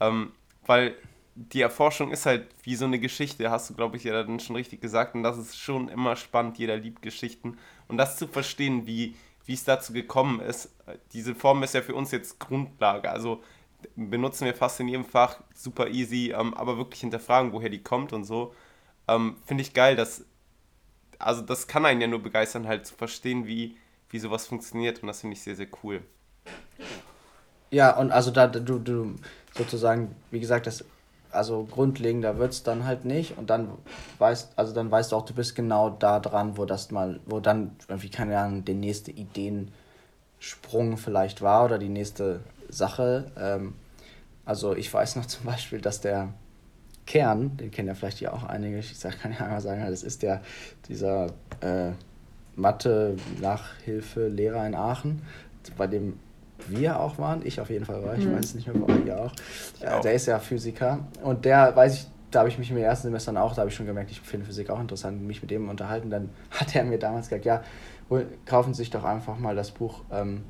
Ähm, 0.01 0.33
weil 0.67 0.95
die 1.35 1.63
Erforschung 1.63 2.11
ist 2.11 2.27
halt 2.27 2.47
wie 2.63 2.77
so 2.77 2.85
eine 2.85 2.99
Geschichte, 2.99 3.51
hast 3.51 3.71
du, 3.71 3.75
glaube 3.75 3.97
ich, 3.97 4.05
ja 4.05 4.13
dann 4.13 4.39
schon 4.39 4.57
richtig 4.57 4.81
gesagt. 4.81 5.15
Und 5.15 5.23
das 5.23 5.39
ist 5.39 5.57
schon 5.57 5.89
immer 5.89 6.17
spannend, 6.17 6.59
jeder 6.59 6.77
liebt 6.77 7.03
Geschichten. 7.03 7.59
Und 7.93 7.99
das 7.99 8.17
zu 8.17 8.27
verstehen, 8.27 8.87
wie, 8.87 9.15
wie 9.45 9.53
es 9.53 9.65
dazu 9.65 9.93
gekommen 9.93 10.41
ist, 10.41 10.71
diese 11.13 11.35
Form 11.35 11.63
ist 11.63 11.75
ja 11.75 11.83
für 11.83 11.95
uns 11.95 12.11
jetzt 12.11 12.41
Grundlage. 12.41 13.11
Also 13.11 13.43
benutzen 13.97 14.47
wir 14.47 14.55
fast 14.55 14.81
in 14.81 14.89
jedem 14.89 15.05
Fach 15.05 15.43
super 15.55 15.89
easy, 15.89 16.33
ähm, 16.35 16.55
aber 16.55 16.79
wirklich 16.79 17.03
hinterfragen, 17.03 17.53
woher 17.53 17.69
die 17.69 17.83
kommt 17.83 18.15
und 18.15 18.25
so. 18.25 18.55
Ähm, 19.09 19.37
Finde 19.45 19.61
ich 19.61 19.75
geil, 19.75 19.95
dass, 19.95 20.25
also 21.19 21.43
das 21.43 21.67
kann 21.67 21.85
einen 21.85 22.01
ja 22.01 22.07
nur 22.07 22.23
begeistern, 22.23 22.67
halt 22.67 22.87
zu 22.87 22.95
verstehen, 22.95 23.47
wie, 23.47 23.77
wie 24.09 24.19
sowas 24.19 24.47
funktioniert. 24.47 25.03
Und 25.03 25.09
das 25.09 25.21
finde 25.21 25.35
ich 25.35 25.43
sehr, 25.43 25.57
sehr 25.57 25.69
cool. 25.85 26.01
Ja, 27.71 27.95
und 27.99 28.11
also 28.11 28.31
da 28.31 28.47
du, 28.47 28.79
du 28.79 29.17
sozusagen, 29.55 30.17
wie 30.31 30.41
gesagt, 30.41 30.67
das 30.67 30.83
also 31.33 31.67
grundlegender 31.71 32.39
wird 32.39 32.53
es 32.53 32.63
dann 32.63 32.85
halt 32.85 33.05
nicht 33.05 33.37
und 33.39 33.51
dann 33.51 33.69
weißt, 34.19 34.53
also 34.57 34.73
dann 34.73 34.91
weißt 34.91 35.13
du 35.13 35.17
auch, 35.17 35.25
du 35.25 35.35
bist 35.35 35.55
genau 35.55 35.91
da 35.91 36.21
dran, 36.21 36.57
wo 36.57 36.65
das 36.65 36.91
mal, 36.91 37.21
wo 37.27 37.41
dann 37.41 37.77
irgendwie, 37.89 38.11
keine 38.11 38.39
Ahnung, 38.39 38.65
der 38.65 38.75
nächste 38.75 39.11
Ideensprung 39.11 40.97
vielleicht 40.97 41.43
war 41.43 41.65
oder 41.65 41.79
die 41.79 41.89
nächste 41.89 42.41
Sache. 42.69 43.31
Ähm, 43.39 43.75
also 44.45 44.77
ich 44.77 44.93
weiß 44.93 45.17
noch 45.17 45.27
zum 45.27 45.47
Beispiel, 45.47 45.81
dass 45.81 46.01
der 46.01 46.35
Kern, 47.07 47.57
den 47.57 47.71
kennen 47.71 47.89
ja 47.89 47.95
vielleicht 47.95 48.19
hier 48.19 48.33
auch 48.33 48.45
einige, 48.45 48.79
ich 48.79 48.99
sag, 48.99 49.21
kann 49.21 49.33
ja 49.33 49.41
einmal 49.41 49.61
sagen, 49.61 49.85
das 49.89 50.03
ist 50.03 50.23
der, 50.23 50.41
dieser 50.89 51.27
äh, 51.61 51.93
Mathe-Nachhilfe-Lehrer 52.57 54.67
in 54.67 54.75
Aachen, 54.75 55.23
bei 55.77 55.87
dem 55.87 56.19
wir 56.69 57.01
auch 57.01 57.19
waren, 57.19 57.45
ich 57.45 57.61
auf 57.61 57.71
jeden 57.71 57.85
Fall 57.85 58.03
war, 58.03 58.17
ich 58.17 58.25
mhm. 58.25 58.37
weiß 58.37 58.55
nicht 58.55 58.67
mehr, 58.67 58.77
bei 58.77 58.93
euch 58.93 59.13
auch. 59.13 59.33
Äh, 59.81 60.01
der 60.03 60.15
ist 60.15 60.27
ja 60.27 60.39
Physiker 60.39 61.01
und 61.23 61.45
der, 61.45 61.75
weiß 61.75 61.95
ich, 61.95 62.07
da 62.33 62.41
habe 62.41 62.49
ich 62.49 62.59
mich 62.59 62.71
im 62.71 62.79
ersten 62.79 63.09
Semester 63.09 63.41
auch, 63.43 63.55
da 63.55 63.61
habe 63.61 63.71
ich 63.71 63.77
schon 63.77 63.87
gemerkt, 63.87 64.11
ich 64.11 64.21
finde 64.21 64.47
Physik 64.47 64.71
auch 64.71 64.81
interessant, 64.81 65.23
mich 65.23 65.43
mit 65.43 65.51
dem 65.51 65.69
unterhalten. 65.69 66.11
Dann 66.11 66.31
hat 66.51 66.75
er 66.75 66.85
mir 66.85 66.99
damals 66.99 67.29
gesagt, 67.29 67.45
ja, 67.45 67.63
kaufen 68.47 68.75
Sie 68.75 68.79
sich 68.79 68.91
doch 68.91 69.05
einfach 69.05 69.39
mal 69.39 69.55
das 69.55 69.71
Buch 69.71 70.03
ähm, 70.11 70.43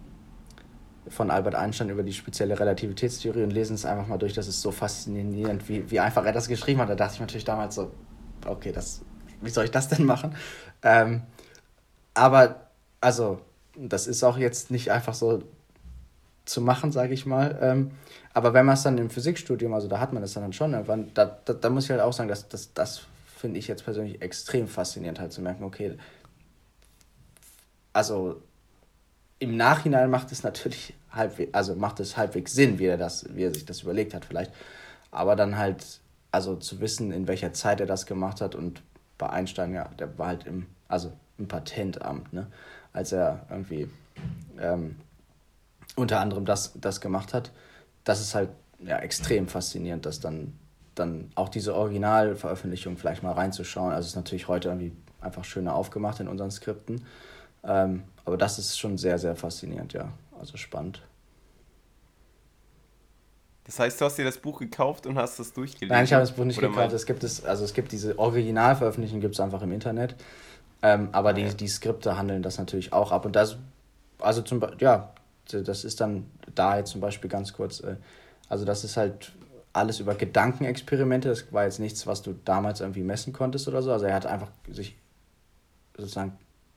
von 1.08 1.30
Albert 1.30 1.54
Einstein 1.54 1.90
über 1.90 2.02
die 2.02 2.12
spezielle 2.12 2.58
Relativitätstheorie 2.58 3.42
und 3.42 3.50
lesen 3.50 3.74
es 3.74 3.84
einfach 3.84 4.06
mal 4.06 4.18
durch. 4.18 4.32
Das 4.32 4.46
ist 4.46 4.62
so 4.62 4.70
faszinierend, 4.70 5.68
wie, 5.68 5.90
wie 5.90 6.00
einfach 6.00 6.24
er 6.24 6.32
das 6.32 6.48
geschrieben 6.48 6.80
hat. 6.80 6.88
Da 6.88 6.94
dachte 6.94 7.14
ich 7.14 7.20
natürlich 7.20 7.44
damals 7.44 7.74
so, 7.74 7.90
okay, 8.46 8.72
das, 8.72 9.02
wie 9.40 9.50
soll 9.50 9.64
ich 9.64 9.70
das 9.70 9.88
denn 9.88 10.06
machen? 10.06 10.34
Ähm, 10.82 11.22
aber, 12.14 12.68
also, 13.00 13.40
das 13.76 14.06
ist 14.06 14.22
auch 14.22 14.38
jetzt 14.38 14.70
nicht 14.70 14.90
einfach 14.90 15.14
so 15.14 15.42
zu 16.44 16.60
machen, 16.60 16.92
sage 16.92 17.14
ich 17.14 17.26
mal. 17.26 17.58
Ähm, 17.60 17.90
aber 18.34 18.54
wenn 18.54 18.66
man 18.66 18.74
es 18.74 18.82
dann 18.82 18.98
im 18.98 19.10
Physikstudium, 19.10 19.74
also 19.74 19.88
da 19.88 20.00
hat 20.00 20.12
man 20.12 20.22
das 20.22 20.32
dann 20.32 20.52
schon 20.52 20.72
irgendwann, 20.72 21.12
da, 21.14 21.38
da, 21.44 21.52
da 21.52 21.70
muss 21.70 21.84
ich 21.84 21.90
halt 21.90 22.00
auch 22.00 22.12
sagen, 22.12 22.28
dass, 22.28 22.48
dass 22.48 22.72
das 22.72 23.02
finde 23.36 23.58
ich 23.58 23.68
jetzt 23.68 23.84
persönlich 23.84 24.22
extrem 24.22 24.68
faszinierend, 24.68 25.20
halt 25.20 25.32
zu 25.32 25.42
merken, 25.42 25.64
okay, 25.64 25.96
also 27.92 28.40
im 29.38 29.56
Nachhinein 29.56 30.10
macht 30.10 30.30
es 30.30 30.44
natürlich 30.44 30.94
halbwegs, 31.10 31.52
also 31.52 31.74
macht 31.74 32.00
es 32.00 32.16
halbwegs 32.16 32.54
Sinn, 32.54 32.78
wie 32.78 32.86
er, 32.86 32.96
das, 32.96 33.26
wie 33.34 33.42
er 33.42 33.52
sich 33.52 33.64
das 33.64 33.82
überlegt 33.82 34.14
hat 34.14 34.24
vielleicht. 34.24 34.52
Aber 35.10 35.36
dann 35.36 35.58
halt, 35.58 36.00
also 36.30 36.56
zu 36.56 36.80
wissen, 36.80 37.12
in 37.12 37.26
welcher 37.28 37.52
Zeit 37.52 37.80
er 37.80 37.86
das 37.86 38.06
gemacht 38.06 38.40
hat 38.40 38.54
und 38.54 38.82
bei 39.18 39.28
Einstein, 39.28 39.74
ja, 39.74 39.88
der 39.98 40.16
war 40.18 40.28
halt 40.28 40.46
im, 40.46 40.66
also 40.88 41.12
im 41.38 41.48
Patentamt, 41.48 42.32
ne, 42.32 42.46
als 42.92 43.12
er 43.12 43.46
irgendwie 43.50 43.90
ähm, 44.60 44.96
unter 45.96 46.20
anderem 46.20 46.44
das, 46.44 46.72
das 46.80 47.00
gemacht 47.00 47.34
hat. 47.34 47.50
Das 48.04 48.20
ist 48.20 48.34
halt 48.34 48.50
ja, 48.80 48.98
extrem 48.98 49.48
faszinierend, 49.48 50.06
dass 50.06 50.20
dann, 50.20 50.54
dann 50.94 51.30
auch 51.34 51.48
diese 51.48 51.74
Originalveröffentlichung 51.74 52.96
vielleicht 52.96 53.22
mal 53.22 53.32
reinzuschauen. 53.32 53.92
Also 53.92 54.06
es 54.06 54.08
ist 54.08 54.16
natürlich 54.16 54.48
heute 54.48 54.68
irgendwie 54.68 54.92
einfach 55.20 55.44
schöner 55.44 55.74
aufgemacht 55.74 56.20
in 56.20 56.28
unseren 56.28 56.50
Skripten. 56.50 57.04
Ähm, 57.64 58.02
aber 58.24 58.36
das 58.36 58.58
ist 58.58 58.78
schon 58.78 58.98
sehr, 58.98 59.18
sehr 59.18 59.36
faszinierend, 59.36 59.92
ja. 59.92 60.08
Also 60.38 60.56
spannend. 60.56 61.00
Das 63.64 63.78
heißt, 63.78 64.00
du 64.00 64.04
hast 64.04 64.18
dir 64.18 64.24
das 64.24 64.38
Buch 64.38 64.58
gekauft 64.58 65.06
und 65.06 65.16
hast 65.16 65.38
das 65.38 65.52
durchgelesen? 65.52 65.94
Nein, 65.94 66.04
ich 66.04 66.12
habe 66.12 66.22
das 66.22 66.32
Buch 66.32 66.44
nicht 66.44 66.58
gekauft. 66.58 66.92
Es 66.92 67.06
gibt 67.06 67.22
es, 67.22 67.44
also 67.44 67.64
es 67.64 67.74
gibt 67.74 67.92
diese 67.92 68.18
Originalveröffentlichungen 68.18 69.20
gibt 69.20 69.34
es 69.34 69.40
einfach 69.40 69.62
im 69.62 69.70
Internet. 69.70 70.16
Ähm, 70.82 71.10
aber 71.12 71.32
die, 71.32 71.48
die 71.54 71.68
Skripte 71.68 72.18
handeln 72.18 72.42
das 72.42 72.58
natürlich 72.58 72.92
auch 72.92 73.12
ab. 73.12 73.24
Und 73.24 73.36
das, 73.36 73.56
also 74.18 74.42
zum 74.42 74.58
Beispiel, 74.58 74.82
ja, 74.82 75.12
das 75.50 75.84
ist 75.84 76.00
dann 76.00 76.26
da 76.54 76.78
jetzt 76.78 76.90
zum 76.90 77.00
Beispiel 77.00 77.28
ganz 77.28 77.52
kurz, 77.52 77.80
äh, 77.80 77.96
also 78.48 78.64
das 78.64 78.84
ist 78.84 78.96
halt 78.96 79.32
alles 79.72 80.00
über 80.00 80.14
Gedankenexperimente. 80.14 81.28
Das 81.28 81.52
war 81.52 81.64
jetzt 81.64 81.80
nichts, 81.80 82.06
was 82.06 82.22
du 82.22 82.34
damals 82.44 82.80
irgendwie 82.80 83.02
messen 83.02 83.32
konntest 83.32 83.68
oder 83.68 83.82
so. 83.82 83.92
Also 83.92 84.06
er 84.06 84.14
hat 84.14 84.26
einfach 84.26 84.50
sich 84.70 84.96
sozusagen, 85.96 86.32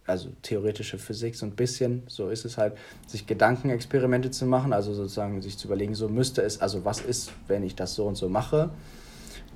also 0.06 0.30
theoretische 0.41 0.97
Physik 0.97 1.36
so 1.36 1.45
ein 1.45 1.56
bisschen, 1.56 2.04
so 2.08 2.30
ist 2.30 2.45
es 2.45 2.58
halt, 2.58 2.78
sich 3.08 3.25
Gedankenexperimente 3.28 4.32
zu 4.32 4.45
machen, 4.45 4.71
also 4.71 4.93
sozusagen 4.93 5.41
sich 5.41 5.58
zu 5.58 5.67
überlegen, 5.67 5.95
so 5.95 6.08
müsste 6.08 6.41
es, 6.41 6.62
also 6.62 6.86
was 6.86 7.01
ist, 7.01 7.32
wenn 7.47 7.63
ich 7.63 7.75
das 7.75 7.95
so 7.95 8.06
und 8.06 8.15
so 8.15 8.30
mache. 8.30 8.69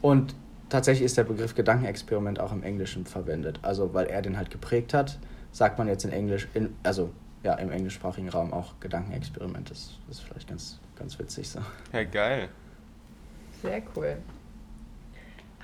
Und 0.02 0.34
tatsächlich 0.70 1.06
ist 1.06 1.18
der 1.18 1.24
Begriff 1.24 1.56
Gedankenexperiment 1.56 2.40
auch 2.40 2.52
im 2.52 2.64
Englischen 2.64 3.06
verwendet. 3.06 3.60
Also 3.62 3.94
weil 3.94 4.08
er 4.08 4.22
den 4.22 4.38
halt 4.38 4.50
geprägt 4.50 4.94
hat, 4.94 5.20
sagt 5.52 5.78
man 5.78 5.88
jetzt 5.88 6.04
in 6.04 6.12
Englisch, 6.12 6.48
in, 6.54 6.76
also 6.84 7.12
ja, 7.44 7.54
im 7.56 7.72
englischsprachigen 7.72 8.30
Raum 8.30 8.54
auch 8.54 8.80
Gedankenexperiment. 8.80 9.70
Das, 9.70 9.98
das 10.08 10.18
ist 10.18 10.24
vielleicht 10.26 10.50
ganz, 10.50 10.80
ganz 10.96 11.18
witzig 11.20 11.50
so. 11.50 11.60
Ja, 11.94 12.04
geil. 12.04 12.50
Sehr 13.62 13.82
cool. 13.96 14.18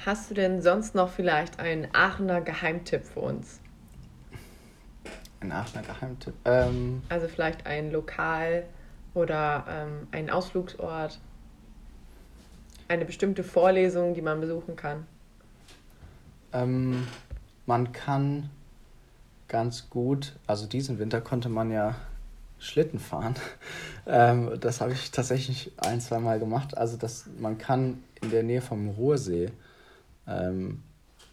Hast 0.06 0.30
du 0.30 0.34
denn 0.36 0.62
sonst 0.62 0.96
noch 0.96 1.10
vielleicht 1.10 1.60
einen 1.60 1.88
Aachener 1.94 2.42
Geheimtipp 2.42 3.06
für 3.06 3.22
uns? 3.22 3.60
Ein 5.40 5.52
Aachener 5.52 5.84
Geheimtipp? 5.84 6.34
Ähm, 6.46 7.04
also 7.10 7.28
vielleicht 7.28 7.66
ein 7.66 7.92
Lokal 7.92 8.66
oder 9.14 9.66
ähm, 9.70 10.08
ein 10.12 10.30
Ausflugsort? 10.30 11.20
Eine 12.88 13.06
bestimmte 13.06 13.44
Vorlesung, 13.44 14.14
die 14.14 14.22
man 14.22 14.42
besuchen 14.42 14.76
kann? 14.76 15.08
Ähm, 16.54 17.08
man 17.66 17.92
kann 17.94 18.50
ganz 19.48 19.90
gut. 19.90 20.34
Also 20.48 20.66
diesen 20.66 21.00
Winter 21.00 21.22
konnte 21.22 21.50
man 21.50 21.72
ja 21.72 21.96
Schlitten 22.60 23.00
fahren. 23.00 23.36
Ähm, 24.08 24.60
das 24.60 24.82
habe 24.82 24.94
ich 24.94 25.10
tatsächlich 25.10 25.72
ein, 25.78 26.00
zwei 26.00 26.20
Mal 26.20 26.38
gemacht. 26.38 26.78
Also 26.78 26.96
das, 26.96 27.26
man 27.40 27.58
kann 27.58 28.04
in 28.22 28.30
der 28.30 28.44
Nähe 28.44 28.62
vom 28.62 28.90
Ruhrsee, 28.90 29.50
ähm, 30.28 30.84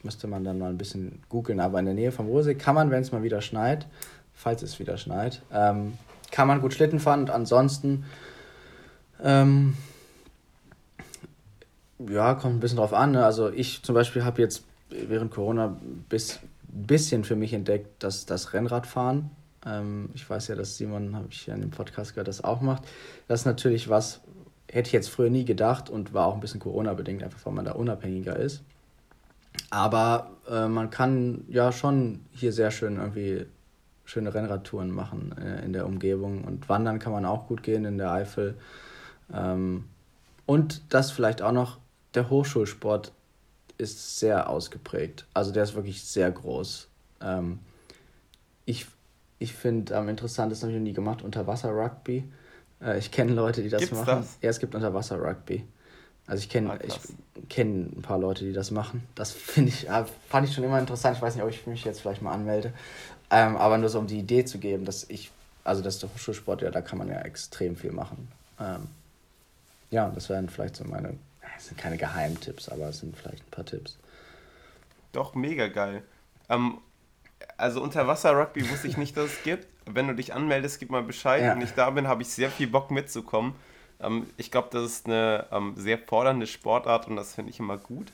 müsste 0.02 0.26
man 0.26 0.42
dann 0.42 0.58
mal 0.58 0.70
ein 0.70 0.78
bisschen 0.78 1.22
googeln, 1.28 1.60
aber 1.60 1.80
in 1.80 1.84
der 1.84 1.94
Nähe 1.94 2.12
vom 2.12 2.28
Ruhrsee 2.28 2.54
kann 2.54 2.74
man, 2.74 2.90
wenn 2.90 3.02
es 3.02 3.12
mal 3.12 3.22
wieder 3.22 3.42
schneit, 3.42 3.86
falls 4.32 4.62
es 4.62 4.78
wieder 4.78 4.96
schneit, 4.96 5.42
ähm, 5.52 5.98
kann 6.30 6.48
man 6.48 6.62
gut 6.62 6.72
Schlitten 6.72 6.98
fahren 6.98 7.20
und 7.20 7.30
ansonsten 7.30 8.06
ähm, 9.22 9.76
ja, 11.98 12.32
kommt 12.32 12.56
ein 12.56 12.60
bisschen 12.60 12.78
drauf 12.78 12.94
an. 12.94 13.12
Ne? 13.12 13.22
Also 13.22 13.50
ich 13.50 13.82
zum 13.82 13.94
Beispiel 13.94 14.24
habe 14.24 14.40
jetzt 14.40 14.64
während 14.88 15.30
Corona 15.30 15.76
bis 16.08 16.40
bisschen 16.72 17.24
für 17.24 17.36
mich 17.36 17.52
entdeckt, 17.52 18.02
dass 18.02 18.26
das 18.26 18.52
Rennradfahren, 18.52 19.30
ähm, 19.64 20.10
ich 20.14 20.28
weiß 20.28 20.48
ja, 20.48 20.54
dass 20.54 20.76
Simon, 20.76 21.14
habe 21.14 21.28
ich 21.30 21.46
ja 21.46 21.54
in 21.54 21.60
dem 21.60 21.70
Podcast 21.70 22.14
gehört, 22.14 22.28
das 22.28 22.42
auch 22.42 22.60
macht. 22.60 22.84
Das 23.28 23.40
ist 23.40 23.46
natürlich 23.46 23.88
was, 23.88 24.20
hätte 24.70 24.88
ich 24.88 24.92
jetzt 24.92 25.10
früher 25.10 25.30
nie 25.30 25.44
gedacht 25.44 25.90
und 25.90 26.14
war 26.14 26.26
auch 26.26 26.34
ein 26.34 26.40
bisschen 26.40 26.60
Corona-bedingt, 26.60 27.22
einfach 27.22 27.44
weil 27.44 27.52
man 27.52 27.64
da 27.64 27.72
unabhängiger 27.72 28.36
ist. 28.36 28.62
Aber 29.70 30.30
äh, 30.50 30.66
man 30.66 30.90
kann 30.90 31.44
ja 31.48 31.72
schon 31.72 32.20
hier 32.32 32.52
sehr 32.52 32.70
schön 32.70 32.96
irgendwie 32.96 33.46
schöne 34.04 34.34
Rennradtouren 34.34 34.90
machen 34.90 35.34
äh, 35.38 35.64
in 35.64 35.72
der 35.72 35.86
Umgebung 35.86 36.44
und 36.44 36.68
wandern 36.68 36.98
kann 36.98 37.12
man 37.12 37.24
auch 37.24 37.46
gut 37.46 37.62
gehen 37.62 37.84
in 37.84 37.98
der 37.98 38.10
Eifel. 38.10 38.56
Ähm, 39.32 39.84
und 40.46 40.82
das 40.92 41.10
vielleicht 41.10 41.42
auch 41.42 41.52
noch, 41.52 41.78
der 42.14 42.28
Hochschulsport 42.28 43.12
ist 43.82 44.18
sehr 44.18 44.48
ausgeprägt. 44.48 45.26
Also 45.34 45.52
der 45.52 45.64
ist 45.64 45.74
wirklich 45.74 46.02
sehr 46.02 46.30
groß. 46.30 46.88
Ähm, 47.20 47.58
ich 48.64 48.86
ich 49.42 49.54
finde 49.54 49.96
am 49.96 50.08
interessantesten, 50.08 50.68
habe 50.68 50.76
ich 50.76 50.80
noch 50.80 50.84
nie 50.84 50.92
gemacht, 50.92 51.22
Unterwasser-Rugby. 51.22 52.24
Äh, 52.80 52.98
ich 52.98 53.10
kenne 53.10 53.32
Leute, 53.32 53.62
die 53.62 53.68
das 53.68 53.80
Gibt's 53.80 53.96
machen. 53.96 54.20
Das? 54.20 54.38
Ja, 54.40 54.50
es 54.50 54.60
gibt 54.60 54.74
Unterwasser-Rugby. 54.74 55.64
Also 56.26 56.42
ich 56.42 56.48
kenne 56.48 56.70
ah, 56.70 56.78
ich 56.80 57.58
ein 57.58 58.02
paar 58.02 58.18
Leute, 58.18 58.44
die 58.44 58.52
das 58.52 58.70
machen. 58.70 59.02
Das 59.16 59.32
finde 59.32 59.70
ich, 59.70 59.88
fand 60.28 60.48
ich 60.48 60.54
schon 60.54 60.62
immer 60.62 60.78
interessant. 60.78 61.16
Ich 61.16 61.22
weiß 61.22 61.34
nicht, 61.34 61.42
ob 61.42 61.50
ich 61.50 61.66
mich 61.66 61.84
jetzt 61.84 62.00
vielleicht 62.00 62.22
mal 62.22 62.32
anmelde. 62.32 62.72
Ähm, 63.30 63.56
aber 63.56 63.78
nur 63.78 63.88
so 63.88 63.98
um 63.98 64.06
die 64.06 64.20
Idee 64.20 64.44
zu 64.44 64.58
geben, 64.58 64.84
dass 64.84 65.04
ich, 65.10 65.32
also 65.64 65.82
das 65.82 65.94
ist 65.94 66.04
der 66.04 66.14
Hochschulsport, 66.14 66.62
ja, 66.62 66.70
da 66.70 66.80
kann 66.80 66.98
man 66.98 67.08
ja 67.08 67.20
extrem 67.22 67.76
viel 67.76 67.90
machen. 67.90 68.28
Ähm, 68.60 68.86
ja, 69.90 70.08
das 70.10 70.28
wären 70.28 70.48
vielleicht 70.48 70.76
so 70.76 70.84
meine, 70.84 71.14
das 71.62 71.68
sind 71.68 71.78
keine 71.78 71.96
Geheimtipps, 71.96 72.68
aber 72.68 72.88
es 72.88 72.98
sind 72.98 73.16
vielleicht 73.16 73.44
ein 73.44 73.50
paar 73.52 73.64
Tipps. 73.64 73.96
Doch, 75.12 75.36
mega 75.36 75.68
geil. 75.68 76.02
Ähm, 76.48 76.78
also 77.56 77.80
Unterwasser-Rugby 77.80 78.68
wusste 78.68 78.88
ich 78.88 78.96
nicht, 78.96 79.16
dass 79.16 79.26
es 79.26 79.42
gibt. 79.44 79.68
Wenn 79.86 80.08
du 80.08 80.14
dich 80.16 80.34
anmeldest, 80.34 80.80
gib 80.80 80.90
mal 80.90 81.04
Bescheid. 81.04 81.42
Ja. 81.42 81.54
Wenn 81.54 81.62
ich 81.62 81.70
da 81.70 81.90
bin, 81.90 82.08
habe 82.08 82.22
ich 82.22 82.28
sehr 82.30 82.50
viel 82.50 82.66
Bock 82.66 82.90
mitzukommen. 82.90 83.54
Ähm, 84.00 84.26
ich 84.38 84.50
glaube, 84.50 84.70
das 84.72 84.82
ist 84.82 85.06
eine 85.06 85.46
ähm, 85.52 85.74
sehr 85.76 85.98
fordernde 85.98 86.48
Sportart 86.48 87.06
und 87.06 87.14
das 87.14 87.36
finde 87.36 87.52
ich 87.52 87.60
immer 87.60 87.78
gut. 87.78 88.12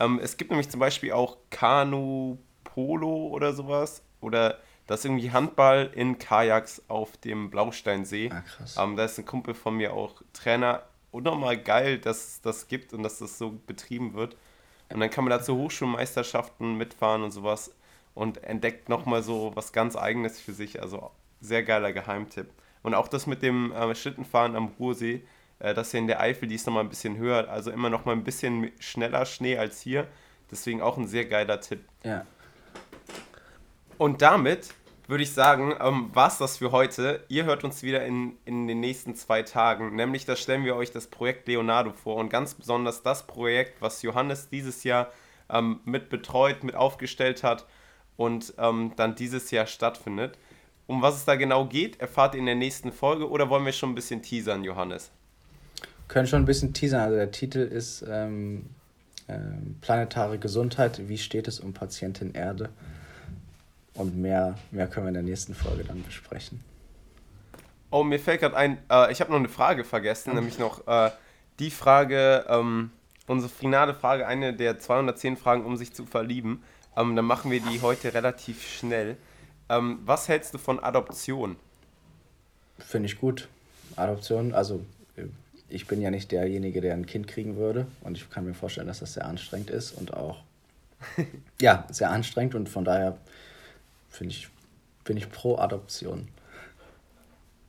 Ähm, 0.00 0.18
es 0.20 0.36
gibt 0.36 0.50
nämlich 0.50 0.68
zum 0.68 0.80
Beispiel 0.80 1.12
auch 1.12 1.36
Kanu, 1.50 2.38
Polo 2.64 3.28
oder 3.28 3.52
sowas. 3.52 4.02
Oder 4.20 4.58
das 4.88 5.00
ist 5.00 5.04
irgendwie 5.04 5.30
Handball 5.30 5.88
in 5.94 6.18
Kajaks 6.18 6.82
auf 6.88 7.16
dem 7.18 7.48
Blausteinsee. 7.50 8.30
Ah, 8.32 8.40
krass. 8.40 8.76
Ähm, 8.76 8.96
da 8.96 9.04
ist 9.04 9.20
ein 9.20 9.24
Kumpel 9.24 9.54
von 9.54 9.76
mir 9.76 9.92
auch 9.92 10.20
Trainer. 10.32 10.82
Unnormal 11.10 11.56
geil, 11.58 11.98
dass 11.98 12.28
es 12.28 12.40
das 12.40 12.68
gibt 12.68 12.92
und 12.92 13.02
dass 13.02 13.18
das 13.18 13.38
so 13.38 13.58
betrieben 13.66 14.14
wird. 14.14 14.36
Und 14.90 15.00
dann 15.00 15.10
kann 15.10 15.24
man 15.24 15.30
da 15.30 15.42
zu 15.42 15.56
Hochschulmeisterschaften 15.56 16.76
mitfahren 16.76 17.22
und 17.22 17.30
sowas 17.30 17.74
und 18.14 18.42
entdeckt 18.44 18.88
nochmal 18.88 19.22
so 19.22 19.52
was 19.54 19.72
ganz 19.72 19.96
Eigenes 19.96 20.40
für 20.40 20.52
sich. 20.52 20.80
Also 20.82 21.10
sehr 21.40 21.62
geiler 21.62 21.92
Geheimtipp. 21.92 22.48
Und 22.82 22.94
auch 22.94 23.08
das 23.08 23.26
mit 23.26 23.42
dem 23.42 23.72
äh, 23.72 23.94
Schlittenfahren 23.94 24.56
am 24.56 24.72
Ruhrsee, 24.78 25.22
äh, 25.58 25.74
das 25.74 25.90
hier 25.90 26.00
in 26.00 26.06
der 26.06 26.20
Eifel, 26.20 26.48
die 26.48 26.54
ist 26.54 26.66
nochmal 26.66 26.84
ein 26.84 26.88
bisschen 26.88 27.16
höher, 27.16 27.48
also 27.48 27.70
immer 27.70 27.90
nochmal 27.90 28.14
ein 28.14 28.24
bisschen 28.24 28.72
schneller 28.78 29.26
Schnee 29.26 29.58
als 29.58 29.80
hier. 29.80 30.06
Deswegen 30.50 30.80
auch 30.80 30.96
ein 30.96 31.06
sehr 31.06 31.26
geiler 31.26 31.60
Tipp. 31.60 31.84
Ja. 32.04 32.24
Und 33.98 34.22
damit 34.22 34.74
würde 35.08 35.22
ich 35.22 35.32
sagen, 35.32 35.74
ähm, 35.80 36.10
war 36.12 36.28
es 36.28 36.38
das 36.38 36.58
für 36.58 36.70
heute. 36.70 37.24
Ihr 37.28 37.44
hört 37.44 37.64
uns 37.64 37.82
wieder 37.82 38.04
in, 38.04 38.36
in 38.44 38.68
den 38.68 38.78
nächsten 38.78 39.14
zwei 39.14 39.42
Tagen. 39.42 39.96
Nämlich, 39.96 40.26
da 40.26 40.36
stellen 40.36 40.64
wir 40.64 40.76
euch 40.76 40.92
das 40.92 41.06
Projekt 41.06 41.48
Leonardo 41.48 41.92
vor 41.92 42.16
und 42.16 42.28
ganz 42.28 42.54
besonders 42.54 43.02
das 43.02 43.26
Projekt, 43.26 43.80
was 43.80 44.02
Johannes 44.02 44.50
dieses 44.50 44.84
Jahr 44.84 45.10
ähm, 45.48 45.80
mit 45.86 46.10
betreut, 46.10 46.62
mit 46.62 46.74
aufgestellt 46.74 47.42
hat 47.42 47.66
und 48.16 48.52
ähm, 48.58 48.92
dann 48.96 49.14
dieses 49.14 49.50
Jahr 49.50 49.66
stattfindet. 49.66 50.36
Um 50.86 51.00
was 51.00 51.16
es 51.16 51.24
da 51.24 51.36
genau 51.36 51.64
geht, 51.64 52.00
erfahrt 52.00 52.34
ihr 52.34 52.40
in 52.40 52.46
der 52.46 52.54
nächsten 52.54 52.92
Folge 52.92 53.28
oder 53.28 53.48
wollen 53.48 53.64
wir 53.64 53.72
schon 53.72 53.92
ein 53.92 53.94
bisschen 53.94 54.22
teasern, 54.22 54.62
Johannes? 54.62 55.10
Können 56.08 56.26
schon 56.26 56.42
ein 56.42 56.46
bisschen 56.46 56.74
teasern. 56.74 57.00
Also 57.00 57.16
der 57.16 57.30
Titel 57.30 57.60
ist 57.60 58.04
ähm, 58.06 58.66
ähm, 59.26 59.76
Planetare 59.80 60.38
Gesundheit. 60.38 61.08
Wie 61.08 61.18
steht 61.18 61.48
es 61.48 61.60
um 61.60 61.72
Patientin 61.72 62.32
Erde? 62.32 62.70
Und 63.98 64.16
mehr, 64.16 64.56
mehr 64.70 64.86
können 64.86 65.06
wir 65.06 65.08
in 65.08 65.14
der 65.14 65.22
nächsten 65.24 65.54
Folge 65.54 65.82
dann 65.82 66.04
besprechen. 66.04 66.62
Oh, 67.90 68.04
mir 68.04 68.20
fällt 68.20 68.40
gerade 68.40 68.56
ein, 68.56 68.78
äh, 68.88 69.10
ich 69.10 69.20
habe 69.20 69.32
noch 69.32 69.38
eine 69.38 69.48
Frage 69.48 69.82
vergessen, 69.82 70.34
nämlich 70.34 70.58
noch 70.58 70.86
äh, 70.86 71.10
die 71.58 71.70
Frage, 71.70 72.44
ähm, 72.48 72.92
unsere 73.26 73.50
finale 73.50 73.94
Frage, 73.94 74.26
eine 74.28 74.54
der 74.54 74.78
210 74.78 75.36
Fragen, 75.36 75.64
um 75.64 75.76
sich 75.76 75.92
zu 75.92 76.06
verlieben. 76.06 76.62
Ähm, 76.96 77.16
dann 77.16 77.24
machen 77.24 77.50
wir 77.50 77.60
die 77.60 77.80
heute 77.82 78.14
relativ 78.14 78.64
schnell. 78.64 79.16
Ähm, 79.68 79.98
was 80.04 80.28
hältst 80.28 80.54
du 80.54 80.58
von 80.58 80.78
Adoption? 80.78 81.56
Finde 82.78 83.06
ich 83.06 83.18
gut. 83.18 83.48
Adoption, 83.96 84.54
also 84.54 84.84
äh, 85.16 85.24
ich 85.68 85.88
bin 85.88 86.00
ja 86.00 86.12
nicht 86.12 86.30
derjenige, 86.30 86.80
der 86.80 86.94
ein 86.94 87.06
Kind 87.06 87.26
kriegen 87.26 87.56
würde. 87.56 87.88
Und 88.02 88.16
ich 88.16 88.30
kann 88.30 88.44
mir 88.44 88.54
vorstellen, 88.54 88.86
dass 88.86 89.00
das 89.00 89.14
sehr 89.14 89.26
anstrengend 89.26 89.70
ist 89.70 89.90
und 89.90 90.14
auch, 90.14 90.44
ja, 91.60 91.84
sehr 91.90 92.10
anstrengend. 92.10 92.54
Und 92.54 92.68
von 92.68 92.84
daher 92.84 93.18
finde 94.08 94.34
ich, 94.34 94.48
bin 95.04 95.16
ich 95.16 95.30
pro 95.30 95.56
Adoption. 95.56 96.28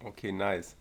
Okay, 0.03 0.31
nice. 0.31 0.75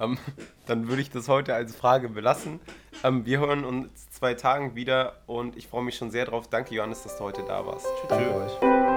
Ähm, 0.00 0.18
dann 0.66 0.88
würde 0.88 1.02
ich 1.02 1.10
das 1.10 1.28
heute 1.28 1.54
als 1.54 1.74
Frage 1.74 2.08
belassen. 2.08 2.60
Ähm, 3.02 3.26
wir 3.26 3.40
hören 3.40 3.64
uns 3.64 4.10
zwei 4.10 4.34
Tagen 4.34 4.74
wieder 4.74 5.22
und 5.26 5.56
ich 5.56 5.66
freue 5.68 5.82
mich 5.82 5.96
schon 5.96 6.10
sehr 6.10 6.26
drauf. 6.26 6.48
Danke, 6.48 6.74
Johannes, 6.74 7.02
dass 7.02 7.16
du 7.16 7.24
heute 7.24 7.42
da 7.46 7.66
warst. 7.66 7.86
Tschüss. 7.86 8.08
Danke 8.08 8.34
euch. 8.34 8.87